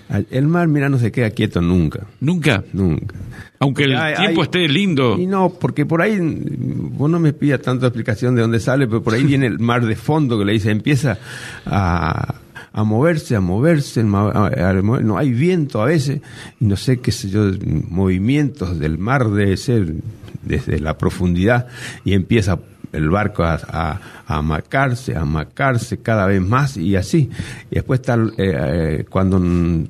[0.08, 2.06] al- El mar, mira, no se queda quieto nunca.
[2.20, 2.64] ¿Nunca?
[2.72, 3.14] Nunca.
[3.58, 5.16] Aunque el Hay- tiempo hay- esté lindo.
[5.18, 9.02] Y no, porque por ahí, vos no me pidas tanta explicación de dónde sale, pero
[9.02, 11.18] por ahí viene el mar de fondo que le dice, empieza
[11.66, 12.34] a,
[12.72, 16.20] a moverse, a moverse, a- no hay viento a veces,
[16.60, 17.50] y no sé qué sé yo,
[17.88, 19.94] movimientos del mar debe ser
[20.42, 21.66] desde la profundidad,
[22.04, 22.58] y empieza
[22.92, 27.30] el barco a, a, a amacarse, a amacarse cada vez más, y así.
[27.70, 28.54] Y después el- eh,
[29.00, 29.40] eh, cuando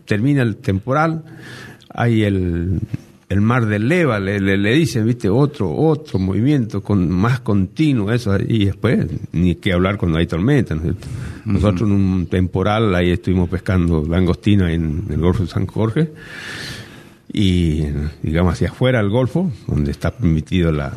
[0.04, 1.22] termina el temporal,
[1.94, 2.80] hay el,
[3.32, 8.12] el mar del leva, le, le, le dicen, viste, otro, otro movimiento con más continuo,
[8.12, 11.08] eso, y después ni que hablar cuando hay tormenta, ¿no es cierto?
[11.46, 16.12] Nosotros en un temporal ahí estuvimos pescando langostina en el Golfo de San Jorge,
[17.32, 17.84] y
[18.22, 20.92] digamos hacia afuera del Golfo, donde está permitido la,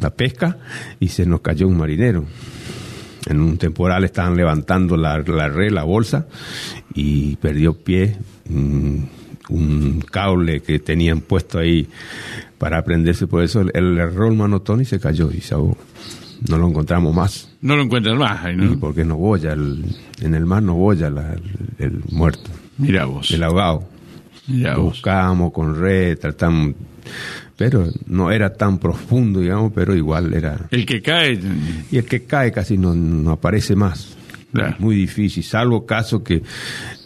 [0.00, 0.58] la pesca,
[0.98, 2.24] y se nos cayó un marinero.
[3.28, 6.26] En un temporal estaban levantando la, la red, la bolsa,
[6.94, 8.16] y perdió pie
[8.48, 8.98] mm,
[9.48, 11.88] un cable que tenían puesto ahí
[12.58, 13.26] para prenderse.
[13.26, 14.06] Por eso el
[14.36, 15.76] manotón y se cayó y se ahogó.
[16.48, 17.50] No lo encontramos más.
[17.62, 18.78] No lo encuentran más, ahí, ¿no?
[18.78, 19.84] Porque no boya, el-
[20.20, 21.42] en el mar no boya la- el,
[21.78, 23.30] el muerto, Mira vos.
[23.30, 23.88] el ahogado.
[24.46, 24.92] Mira Lo vos.
[24.94, 26.74] buscábamos con red, tratamos,
[27.56, 30.66] pero no era tan profundo, digamos, pero igual era...
[30.70, 31.40] El que cae.
[31.90, 34.14] Y el que cae casi no, no aparece más.
[34.52, 34.76] Claro.
[34.78, 36.42] Muy difícil, salvo casos que,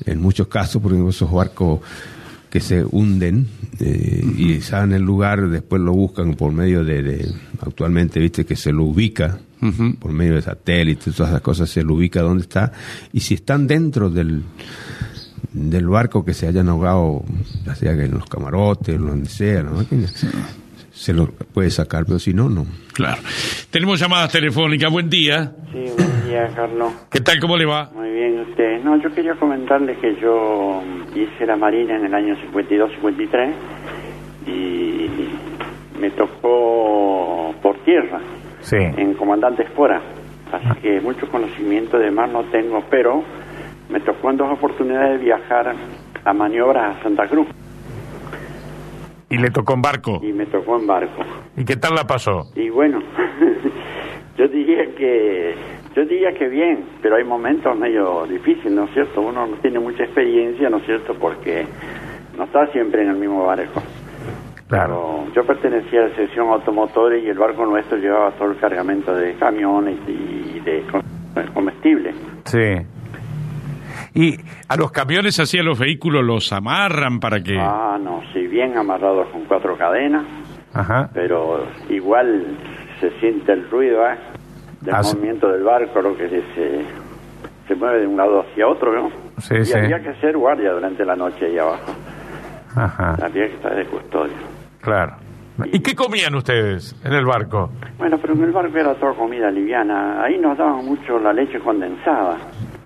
[0.06, 1.80] en muchos casos, por ejemplo, esos barcos
[2.50, 3.46] que se hunden
[3.78, 8.56] eh, y saben el lugar, después lo buscan por medio de, de- actualmente, viste, que
[8.56, 9.38] se lo ubica
[10.00, 12.72] por medio de satélites, todas esas cosas, se lo ubica donde está.
[13.12, 14.42] Y si están dentro del,
[15.52, 17.22] del barco que se hayan ahogado,
[17.66, 20.06] ya sea que en los camarotes, donde sea, la máquina,
[21.00, 22.66] se lo puede sacar, pero si no, no.
[22.92, 23.22] Claro.
[23.70, 24.92] Tenemos llamadas telefónicas.
[24.92, 25.50] Buen día.
[25.72, 26.92] Sí, buen día, Carlos.
[27.10, 27.40] ¿Qué tal?
[27.40, 27.90] ¿Cómo le va?
[27.94, 28.82] Muy bien, usted.
[28.84, 30.82] No, yo quería comentarle que yo
[31.14, 33.50] hice la Marina en el año 52-53
[34.46, 38.20] y me tocó por tierra,
[38.60, 38.76] Sí.
[38.76, 40.02] en Comandante Espora.
[40.52, 43.24] Así que mucho conocimiento de mar no tengo, pero
[43.88, 45.74] me tocó en dos oportunidades viajar
[46.24, 47.46] a maniobras a Santa Cruz
[49.30, 50.20] Y le tocó en barco.
[50.22, 51.22] y me tocó en barco.
[51.56, 52.50] ¿Y qué tal la pasó?
[52.56, 52.98] Y bueno,
[54.36, 55.54] yo diría que
[55.94, 59.20] yo diría que bien, pero hay momentos medio difíciles, ¿no es cierto?
[59.22, 61.14] Uno no tiene mucha experiencia, ¿no es cierto?
[61.14, 61.64] Porque
[62.36, 63.80] no está siempre en el mismo barco.
[64.68, 65.24] Claro.
[65.26, 69.12] Pero yo pertenecía a la sección automotores y el barco nuestro llevaba todo el cargamento
[69.14, 71.02] de camiones y de com-
[71.54, 72.12] comestible.
[72.44, 72.74] Sí.
[74.14, 74.36] ¿Y
[74.68, 77.56] a los camiones hacia los vehículos los amarran para que...
[77.58, 80.24] Ah, no, sí, bien amarrados con cuatro cadenas,
[80.74, 81.08] Ajá.
[81.14, 82.46] pero igual
[83.00, 84.16] se siente el ruido ¿eh?
[84.80, 86.42] del Ah, movimiento del barco, lo que se,
[87.68, 89.10] se mueve de un lado hacia otro, ¿no?
[89.38, 89.78] Sí, y sí.
[89.78, 91.92] había que hacer guardia durante la noche ahí abajo,
[92.74, 93.14] Ajá.
[93.22, 94.34] había que estar de custodia.
[94.80, 95.14] Claro.
[95.72, 97.70] ¿Y qué comían ustedes en el barco?
[97.98, 101.60] Bueno, pero en el barco era toda comida liviana, ahí nos daban mucho la leche
[101.60, 102.38] condensada,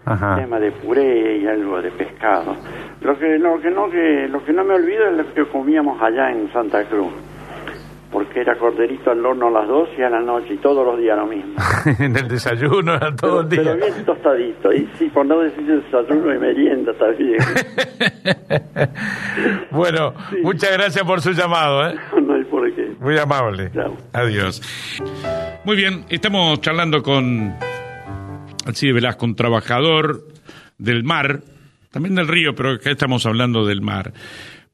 [0.07, 0.37] Ajá.
[0.37, 2.57] tema de puré y algo de pescado.
[3.01, 6.01] Lo que, lo que no que lo que no me olvido es lo que comíamos
[6.01, 7.13] allá en Santa Cruz.
[8.11, 10.99] Porque era corderito al horno a las 12 y a la noche y todos los
[11.01, 11.55] días lo mismo.
[11.99, 13.63] en el desayuno era todo el día.
[13.65, 14.73] pero bien tostadito.
[14.73, 17.39] Y sí, por no decir desayuno y merienda también.
[19.73, 20.15] bueno,
[20.45, 21.95] muchas gracias por su llamado, ¿eh?
[22.23, 22.93] no hay por qué.
[23.01, 23.71] Muy amable.
[23.73, 23.97] Chao.
[24.13, 24.63] Adiós.
[25.65, 27.53] Muy bien, estamos charlando con
[28.65, 30.29] Alcide Velasco, un trabajador
[30.79, 31.43] del mar,
[31.91, 34.13] también del río, pero acá estamos hablando del mar.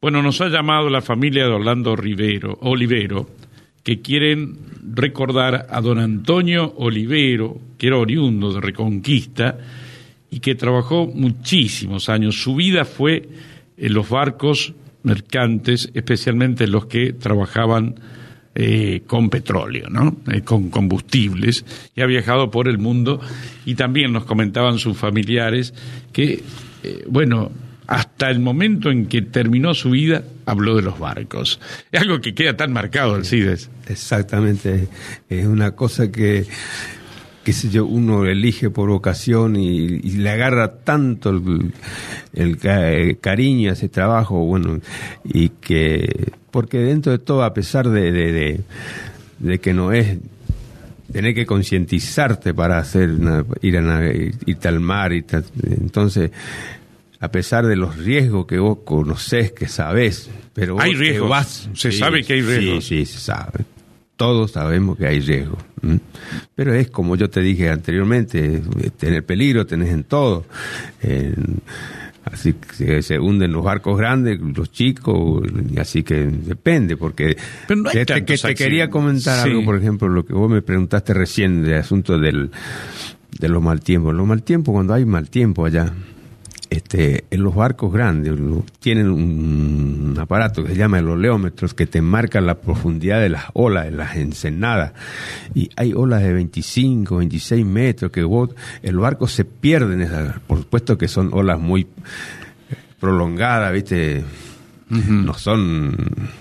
[0.01, 3.29] Bueno, nos ha llamado la familia de Orlando Rivero, Olivero,
[3.83, 4.59] que quieren
[4.95, 9.59] recordar a don Antonio Olivero, que era oriundo de Reconquista,
[10.31, 12.41] y que trabajó muchísimos años.
[12.41, 13.29] Su vida fue
[13.77, 17.97] en los barcos mercantes, especialmente los que trabajaban
[18.63, 20.19] eh, con petróleo, ¿no?
[20.31, 21.65] Eh, con combustibles,
[21.97, 23.19] y ha viajado por el mundo
[23.65, 25.73] y también nos comentaban sus familiares
[26.13, 26.43] que,
[26.83, 27.51] eh, bueno,
[27.87, 31.59] hasta el momento en que terminó su vida habló de los barcos.
[31.91, 33.71] Es algo que queda tan marcado, Alcides.
[33.89, 34.89] Exactamente,
[35.31, 36.47] es una cosa que
[37.45, 41.31] qué sé yo, uno elige por vocación y, le agarra tanto
[42.35, 44.81] el, cariño a ese trabajo, bueno,
[45.25, 48.61] y que, porque dentro de todo, a pesar de, de,
[49.39, 50.19] de, que no es
[51.13, 53.11] tener que concientizarte para hacer
[53.63, 54.13] ir a
[54.47, 55.25] irte al mar y
[55.65, 56.31] entonces
[57.19, 62.23] a pesar de los riesgos que vos conocés que sabés pero hay riesgos se sabe
[62.23, 63.65] que hay riesgos sí sí se sabe
[64.21, 65.57] todos sabemos que hay riesgo.
[66.55, 68.61] Pero es como yo te dije anteriormente,
[68.99, 70.45] tener peligro tenés en todo.
[72.33, 75.43] Así que se hunden los barcos grandes, los chicos,
[75.79, 80.51] así que depende, porque te, que te quería comentar algo, por ejemplo, lo que vos
[80.51, 82.51] me preguntaste recién del asunto del,
[83.39, 84.15] de los mal tiempos.
[84.15, 85.93] Los mal tiempos, cuando hay mal tiempo allá,
[86.71, 88.39] este, en los barcos grandes
[88.79, 93.47] tienen un aparato que se llama el oleómetro que te marca la profundidad de las
[93.55, 94.93] olas, de las ensenadas.
[95.53, 98.51] Y hay olas de 25, 26 metros que vos,
[98.83, 100.39] el barco se pierde en esas.
[100.41, 101.89] Por supuesto que son olas muy
[103.01, 104.23] prolongadas, ¿viste?
[104.91, 105.97] No son,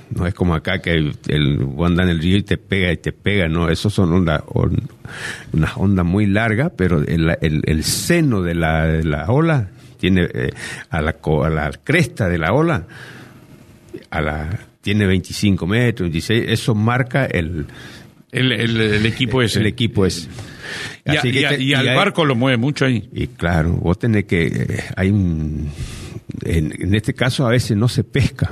[0.09, 2.97] no es como acá que el, el anda en el río y te pega y
[2.97, 4.41] te pega, no, esos son ondas,
[5.53, 9.69] unas ondas muy largas, pero el, el, el seno de la, de la ola
[10.00, 10.50] tiene eh,
[10.89, 12.88] a, la, a la cresta de la ola,
[14.10, 17.68] a la, tiene 25 metros, 26, eso marca el...
[18.32, 19.60] El, el, equipo ese.
[19.60, 20.30] El equipo ese.
[21.04, 23.10] Y, al barco lo mueve mucho ahí.
[23.12, 24.45] Y claro, vos tenés que...
[24.45, 25.68] Eh, hay un,
[26.43, 28.52] en, este caso a veces no se pesca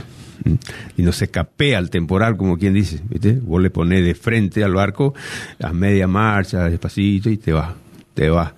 [0.98, 3.34] y no se capea el temporal, como quien dice, ¿viste?
[3.34, 5.14] Vos le ponés de frente al barco
[5.62, 7.76] a media marcha, despacito y te va,
[8.14, 8.56] te va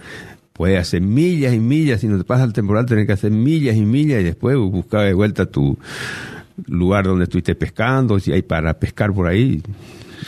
[0.60, 3.78] puedes hacer millas y millas, si no te pasa el temporal, tenés que hacer millas
[3.78, 5.80] y millas y después buscar de vuelta tu
[6.68, 9.64] lugar donde estuviste pescando, si hay para pescar por ahí.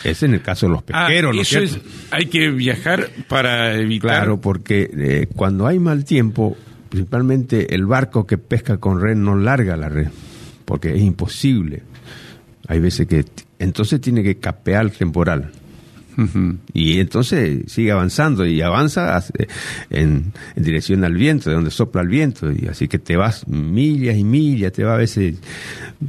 [0.05, 1.79] Es en el caso de los ah, pesqueros, ¿no es
[2.11, 4.09] hay que viajar para evitar.
[4.09, 6.55] Claro, porque eh, cuando hay mal tiempo,
[6.87, 10.07] principalmente el barco que pesca con red no larga la red,
[10.63, 11.83] porque es imposible.
[12.69, 13.25] Hay veces que.
[13.59, 15.51] Entonces tiene que capear el temporal.
[16.73, 19.23] Y entonces sigue avanzando y avanza
[19.89, 22.51] en, dirección al viento, de donde sopla el viento.
[22.51, 25.37] Y así que te vas millas y millas, te va a veces,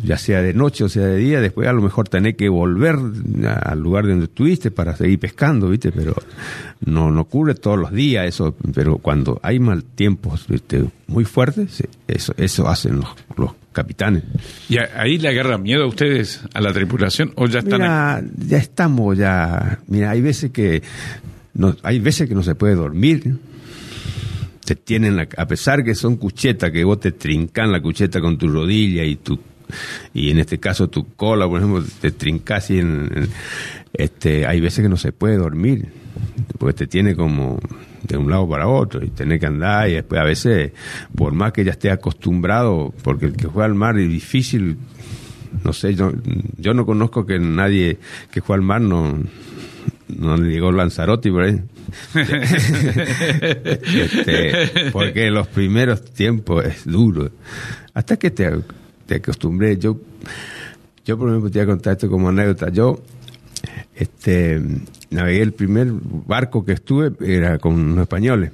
[0.03, 2.97] ya sea de noche o sea de día, después a lo mejor tenés que volver
[3.65, 5.93] al lugar donde estuviste para seguir pescando, ¿viste?
[5.93, 6.15] Pero
[6.85, 10.47] no, no ocurre todos los días eso, pero cuando hay mal tiempos
[11.07, 14.23] muy fuertes, eso, eso hacen los, los capitanes.
[14.69, 17.81] ¿Y ahí le agarra miedo a ustedes, a la tripulación, o ya están?
[17.81, 19.81] Mira, ya estamos, ya.
[19.89, 20.83] Mira, hay veces que
[21.55, 23.37] no, hay veces que no se puede dormir.
[24.65, 28.49] Te tienen, a pesar que son cuchetas, que vos te trincan la cucheta con tu
[28.49, 29.39] rodilla y tu
[30.13, 33.29] y en este caso tu cola, por ejemplo, te trincas y en,
[33.95, 35.89] este, hay veces que no se puede dormir,
[36.59, 37.59] porque te tiene como
[38.03, 40.73] de un lado para otro y tener que andar y después a veces,
[41.15, 44.77] por más que ya esté acostumbrado, porque el que juega al mar es difícil,
[45.65, 46.13] no sé, yo,
[46.57, 47.99] yo no conozco que nadie
[48.31, 49.19] que juega al mar no,
[50.09, 51.61] no le llegó Lanzarote por ahí.
[53.95, 57.31] este, porque los primeros tiempos es duro.
[57.95, 58.51] Hasta que te,
[59.07, 60.01] te acostumbré, yo,
[61.05, 62.71] yo por ejemplo te voy a contar esto como anécdota.
[62.71, 63.03] Yo,
[64.03, 64.61] este,
[65.11, 65.89] navegué el primer
[66.27, 68.51] barco que estuve, era con unos españoles.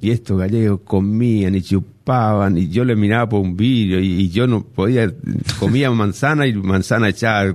[0.00, 4.46] Y estos gallegos comían y chupaban, y yo le miraba por un vidrio, y, yo
[4.46, 5.12] no podía,
[5.58, 7.54] comía manzana y manzana echada,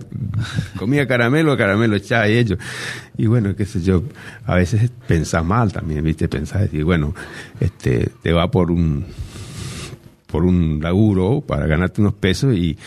[0.77, 2.59] comía caramelo, caramelo echada y ellos.
[3.17, 4.03] Y bueno, qué sé yo,
[4.45, 6.27] a veces pensás mal también, ¿viste?
[6.27, 7.13] Pensás, y bueno,
[7.59, 9.05] este, te va por un,
[10.31, 12.77] por un laburo para ganarte unos pesos y,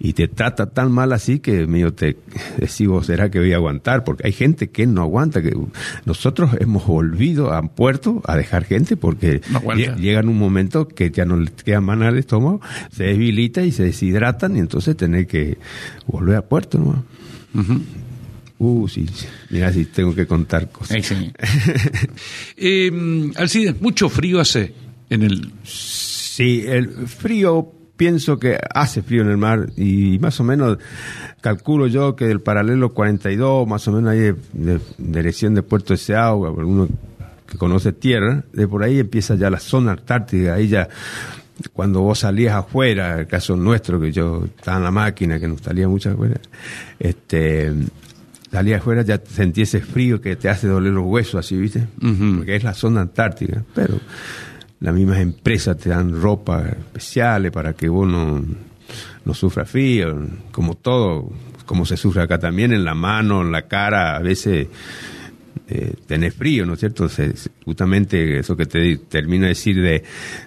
[0.00, 2.16] y te trata tan mal así que medio te
[2.58, 4.04] decimos, ¿será que voy a aguantar?
[4.04, 5.56] Porque hay gente que no aguanta, que
[6.04, 9.40] nosotros hemos volvido a puerto a dejar gente porque
[9.98, 13.72] llega en un momento que ya no le queda mana al estómago, se debilita y
[13.72, 15.58] se deshidratan y entonces tener que
[16.06, 17.04] volver a puerto, ¿no?
[18.58, 19.06] Uh, sí,
[19.50, 20.96] mira, sí, tengo que contar cosas.
[22.56, 22.90] eh,
[23.36, 24.72] Alcides, mucho frío hace
[25.10, 25.52] en el
[26.36, 30.76] Sí, el frío pienso que hace frío en el mar y más o menos
[31.40, 36.14] calculo yo que del paralelo 42, más o menos ahí de, dirección de Puerto de
[36.14, 36.88] Agua, uno
[37.46, 40.90] que conoce tierra, de por ahí empieza ya la zona antártica, ahí ya
[41.72, 45.62] cuando vos salías afuera, el caso nuestro, que yo estaba en la máquina, que nos
[45.62, 46.38] salía mucho afuera,
[46.98, 47.72] este,
[48.52, 51.86] salías afuera ya sentí ese frío que te hace doler los huesos, así, ¿viste?
[51.98, 53.98] Porque es la zona antártica, pero
[54.80, 58.44] las mismas empresas te dan ropa especiales para que vos no,
[59.24, 60.16] no sufra frío,
[60.52, 61.30] como todo,
[61.64, 64.68] como se sufre acá también, en la mano, en la cara, a veces
[65.68, 67.08] eh, tenés frío, ¿no es cierto?
[67.08, 67.32] Se-
[67.64, 70.04] justamente eso que te termino de decir de,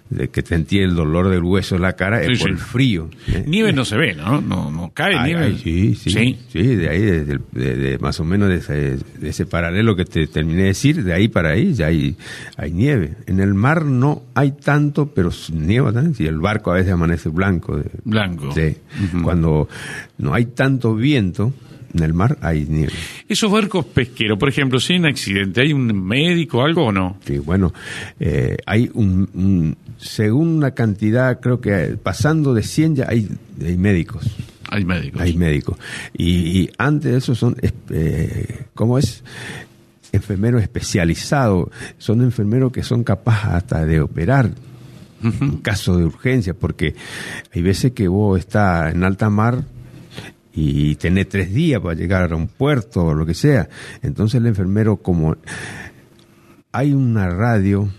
[0.10, 2.54] de que te entiende el dolor del hueso en la cara Sí, es por sí.
[2.54, 3.10] el frío.
[3.28, 3.44] ¿eh?
[3.46, 4.40] Nieve no se ve, ¿no?
[4.42, 5.46] No, no cae Ay, nieve.
[5.46, 6.38] ay, sí, sí, Sí.
[6.52, 10.28] sí, de ahí, de, de más o menos de ese, de ese paralelo que te
[10.28, 12.16] terminé de decir, de ahí para ahí ya hay,
[12.58, 13.16] hay nieve.
[13.28, 17.30] En el mar no hay tanto, pero nieva también, si el barco a veces amanece
[17.30, 17.78] blanco.
[17.78, 18.52] de- Blanco.
[18.54, 18.76] Sí.
[19.24, 19.68] Cuando
[20.18, 21.54] no hay tanto viento,
[21.94, 22.94] en el mar hay nieve.
[23.28, 26.92] Esos barcos pesqueros, por ejemplo, si hay un accidente, ¿hay un médico o algo o
[26.92, 27.18] no?
[27.26, 27.74] Sí, bueno,
[28.20, 33.28] eh, hay un, un- según la cantidad, creo que pasando de 100 ya hay,
[33.64, 34.26] hay médicos.
[34.70, 35.22] Hay médicos.
[35.22, 35.78] Hay médicos.
[36.14, 37.56] Y, y antes de eso son,
[37.90, 39.24] eh, ¿cómo es?
[40.12, 41.70] Enfermeros especializados.
[41.98, 44.52] Son enfermeros que son capaces hasta de operar
[45.22, 46.96] en caso de urgencia, porque
[47.54, 49.64] hay veces que vos estás en alta mar
[50.54, 53.70] y tenés tres días para llegar a un puerto o lo que sea.
[54.02, 55.38] Entonces el enfermero, como
[56.72, 57.90] hay una radio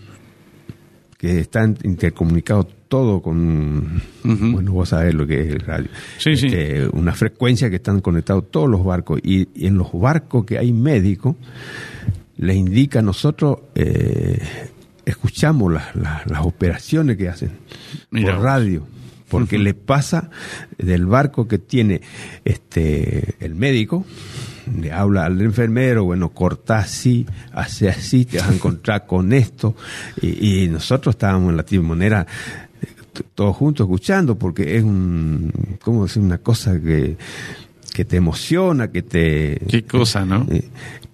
[1.17, 5.87] que está intercomunicado todo con, bueno, vos sabés lo que es el radio.
[6.17, 6.47] Sí, sí.
[6.47, 9.21] Este, Una frecuencia que están conectados todos los barcos.
[9.23, 11.35] Y, y en los barcos que hay médicos,
[12.37, 14.41] les indica a nosotros, eh,
[15.05, 17.51] escuchamos las, las, las operaciones que hacen
[18.09, 18.83] Mira por radio.
[19.31, 20.29] Porque le pasa
[20.77, 22.01] del barco que tiene
[22.45, 24.05] este el médico,
[24.79, 29.75] le habla al enfermero, bueno, corta así, hace así, te vas a encontrar con esto.
[30.21, 32.27] Y, y nosotros estábamos en la timonera
[32.81, 32.87] eh,
[33.33, 35.51] todos juntos escuchando, porque es un,
[35.81, 36.21] ¿cómo decir?
[36.21, 37.17] Una cosa que,
[37.93, 39.61] que te emociona, que te...
[39.67, 40.45] Qué cosa, ¿no?
[40.49, 40.69] eh,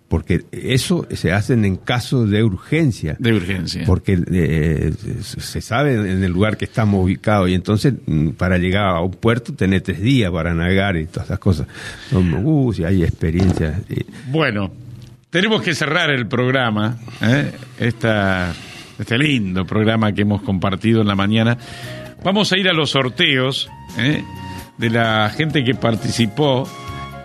[0.08, 3.16] porque eso se hacen en caso de urgencia.
[3.20, 3.84] De urgencia.
[3.86, 8.86] Porque eh, se sabe en el lugar que estamos ubicados y entonces mm, para llegar
[8.88, 11.68] a un puerto tenés tres días para navegar y todas esas cosas.
[12.10, 13.82] Son, uh, si hay experiencias.
[13.89, 14.72] eh, Bueno,
[15.30, 17.51] tenemos que cerrar el programa, ¿eh?
[17.80, 18.53] Esta-
[18.97, 21.58] este lindo programa que hemos compartido en la mañana.
[22.24, 24.24] Vamos a ir a los sorteos ¿eh?
[24.80, 26.68] de la gente que participó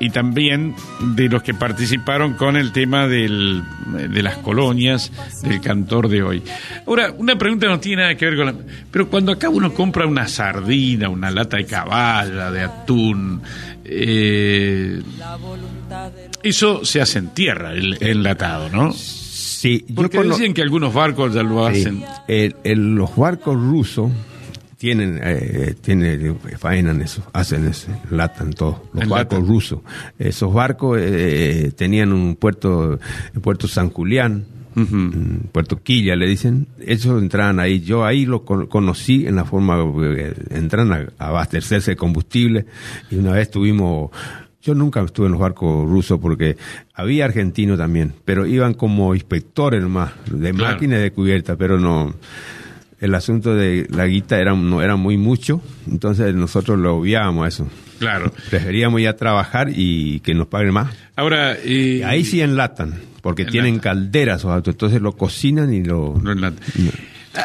[0.03, 0.75] y también
[1.15, 3.63] de los que participaron con el tema del,
[4.11, 5.11] de las colonias
[5.43, 6.43] del cantor de hoy.
[6.87, 8.55] Ahora, una pregunta no tiene nada que ver con la...
[8.91, 13.41] Pero cuando acá uno compra una sardina, una lata de caballa, de atún,
[13.85, 15.01] eh,
[16.43, 18.93] eso se hace en tierra, el, enlatado, ¿no?
[18.93, 21.81] sí, yo Porque cono- dicen que algunos barcos ya lo Sí.
[21.81, 22.05] hacen.
[22.27, 24.11] El- el- los barcos rusos
[24.83, 28.83] tienen, eh, tienen, faenan eso, hacen eso, latan todo.
[28.95, 29.79] Los barcos rusos.
[30.19, 32.99] Esos barcos eh, tenían un puerto,
[33.33, 38.45] el puerto San Julián, mm, Puerto Quilla le dicen, esos entraban ahí, yo ahí lo
[38.45, 42.67] con- conocí en la forma, eh, entran a, a abastecerse de combustible
[43.09, 44.11] y una vez tuvimos,
[44.63, 46.57] yo nunca estuve en los barcos rusos porque
[46.93, 50.75] había argentinos también, pero iban como inspectores nomás, de Claro.
[50.75, 52.15] máquinas de cubierta, pero no,
[53.03, 57.69] el asunto de la guita era, no era muy mucho, entonces nosotros lo obviábamos eso.
[57.99, 58.33] Claro.
[58.51, 60.95] Preferíamos ir a trabajar y que nos paguen más.
[61.17, 63.53] Ahora, eh, Ahí sí enlatan, porque Enlatan.
[63.53, 66.17] tienen calderas esos autos, entonces lo cocinan y lo...
[66.23, 66.61] lo enlatan.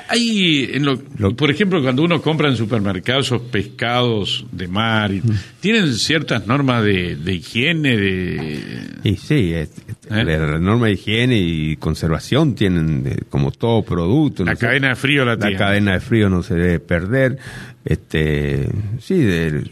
[0.09, 5.13] Hay, en lo- Lo- por ejemplo, cuando uno compra en supermercados esos pescados de mar,
[5.13, 5.21] y-
[5.61, 8.59] tienen ciertas normas de, de higiene, de...
[9.03, 9.71] Y sí, es-
[10.09, 10.23] ¿Eh?
[10.25, 14.43] la norma de higiene y conservación tienen eh, como todo producto.
[14.43, 15.57] La cadena de frío la La tienen.
[15.57, 17.37] cadena de frío no se debe perder.
[17.85, 18.67] Este,
[18.99, 19.63] sí, de-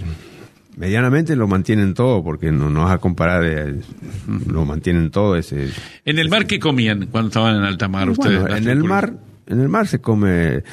[0.78, 3.76] medianamente lo mantienen todo, porque no, no vas a comparar, eh,
[4.48, 5.70] lo mantienen todo ese...
[6.06, 8.40] ¿En el mar qué comían cuando estaban en alta mar ustedes?
[8.42, 9.14] Bueno, en el mar,
[9.48, 10.64] en el mar se come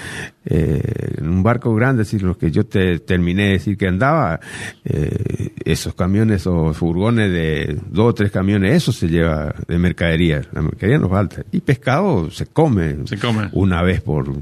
[0.45, 4.41] eh, en un barco grande, así los que yo te terminé de decir que andaba,
[4.85, 10.43] eh, esos camiones o furgones de dos o tres camiones, eso se lleva de mercadería,
[10.53, 11.43] la mercadería no falta.
[11.53, 13.49] Y pescado se come, Se come.
[13.53, 14.33] una vez por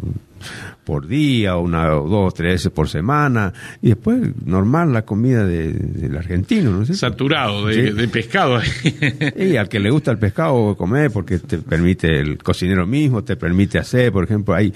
[0.91, 5.45] por día, una o dos o tres veces por semana, y después normal la comida
[5.47, 6.99] de- del argentino, ¿no es?
[6.99, 7.80] Saturado de, Sí.
[7.93, 8.59] de pescado.
[9.36, 13.36] Y al que le gusta el pescado comer porque te permite el cocinero mismo, te
[13.36, 14.72] permite hacer, por ejemplo, hay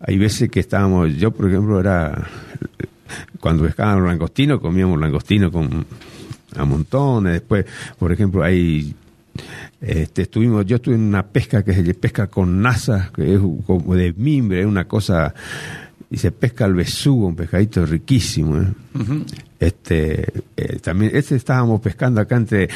[0.00, 2.26] hay veces que estábamos, yo por ejemplo era
[3.38, 5.86] cuando pescábamos langostino, comíamos langostino con
[6.56, 7.64] a montones, después,
[8.00, 8.94] por ejemplo, hay
[9.82, 13.96] Este, estuvimos, yo estuve en una pesca que se pesca con nasa, que es como
[13.96, 15.34] de mimbre, es una cosa,
[16.08, 18.58] y se pesca al besugo, un pescadito riquísimo.
[18.58, 18.68] ¿eh?
[19.58, 20.22] Este,
[20.56, 22.68] eh, también, este estábamos pescando acá entre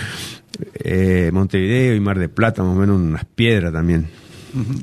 [0.74, 4.07] eh, Montevideo y Mar de Plata, más o menos unas piedras también.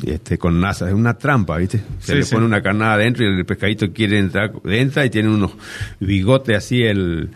[0.06, 1.80] este, con nasa, es una trampa, ¿viste?
[2.00, 2.34] Se Sí, le sí.
[2.36, 5.52] pone una carnada adentro y el pescadito quiere entrar, entra y tiene unos
[6.00, 7.32] bigotes así, el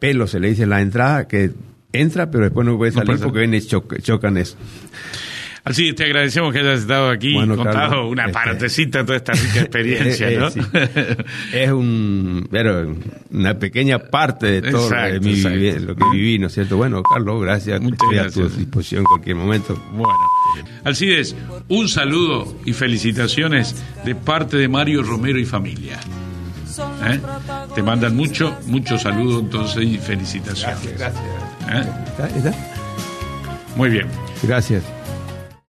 [0.00, 1.50] pelo se le dice en la entrada, que
[2.00, 4.56] entra, pero después no puede salir porque viene choc- chocan eso.
[5.66, 9.16] Así te agradecemos que hayas estado aquí Bueno, contado Carlos, una este- partecita de toda
[9.16, 11.16] esta rica experiencia, Eh,
[11.54, 12.94] es un pero
[13.30, 15.36] una pequeña parte de todo lo, Exacto, mi
[15.80, 16.76] lo que viví, ¿no es cierto?
[16.76, 17.80] Bueno, Carlos, gracias.
[17.80, 18.48] Muchas Estoy a gracias.
[18.52, 19.82] tu disposición en cualquier momento.
[19.92, 20.12] Bueno,
[20.84, 21.34] Alcides,
[21.68, 23.74] un saludo y felicitaciones
[24.04, 25.98] de parte de Mario Romero y familia.
[27.06, 27.20] ¿Eh?
[27.74, 30.98] Te mandan mucho, mucho saludo entonces y felicitaciones.
[30.98, 31.22] Gracias.
[31.70, 31.84] ¿Eh?
[32.06, 32.28] ¿Está?
[32.28, 32.52] ¿Está?
[33.76, 34.06] Muy bien.
[34.42, 34.82] Gracias.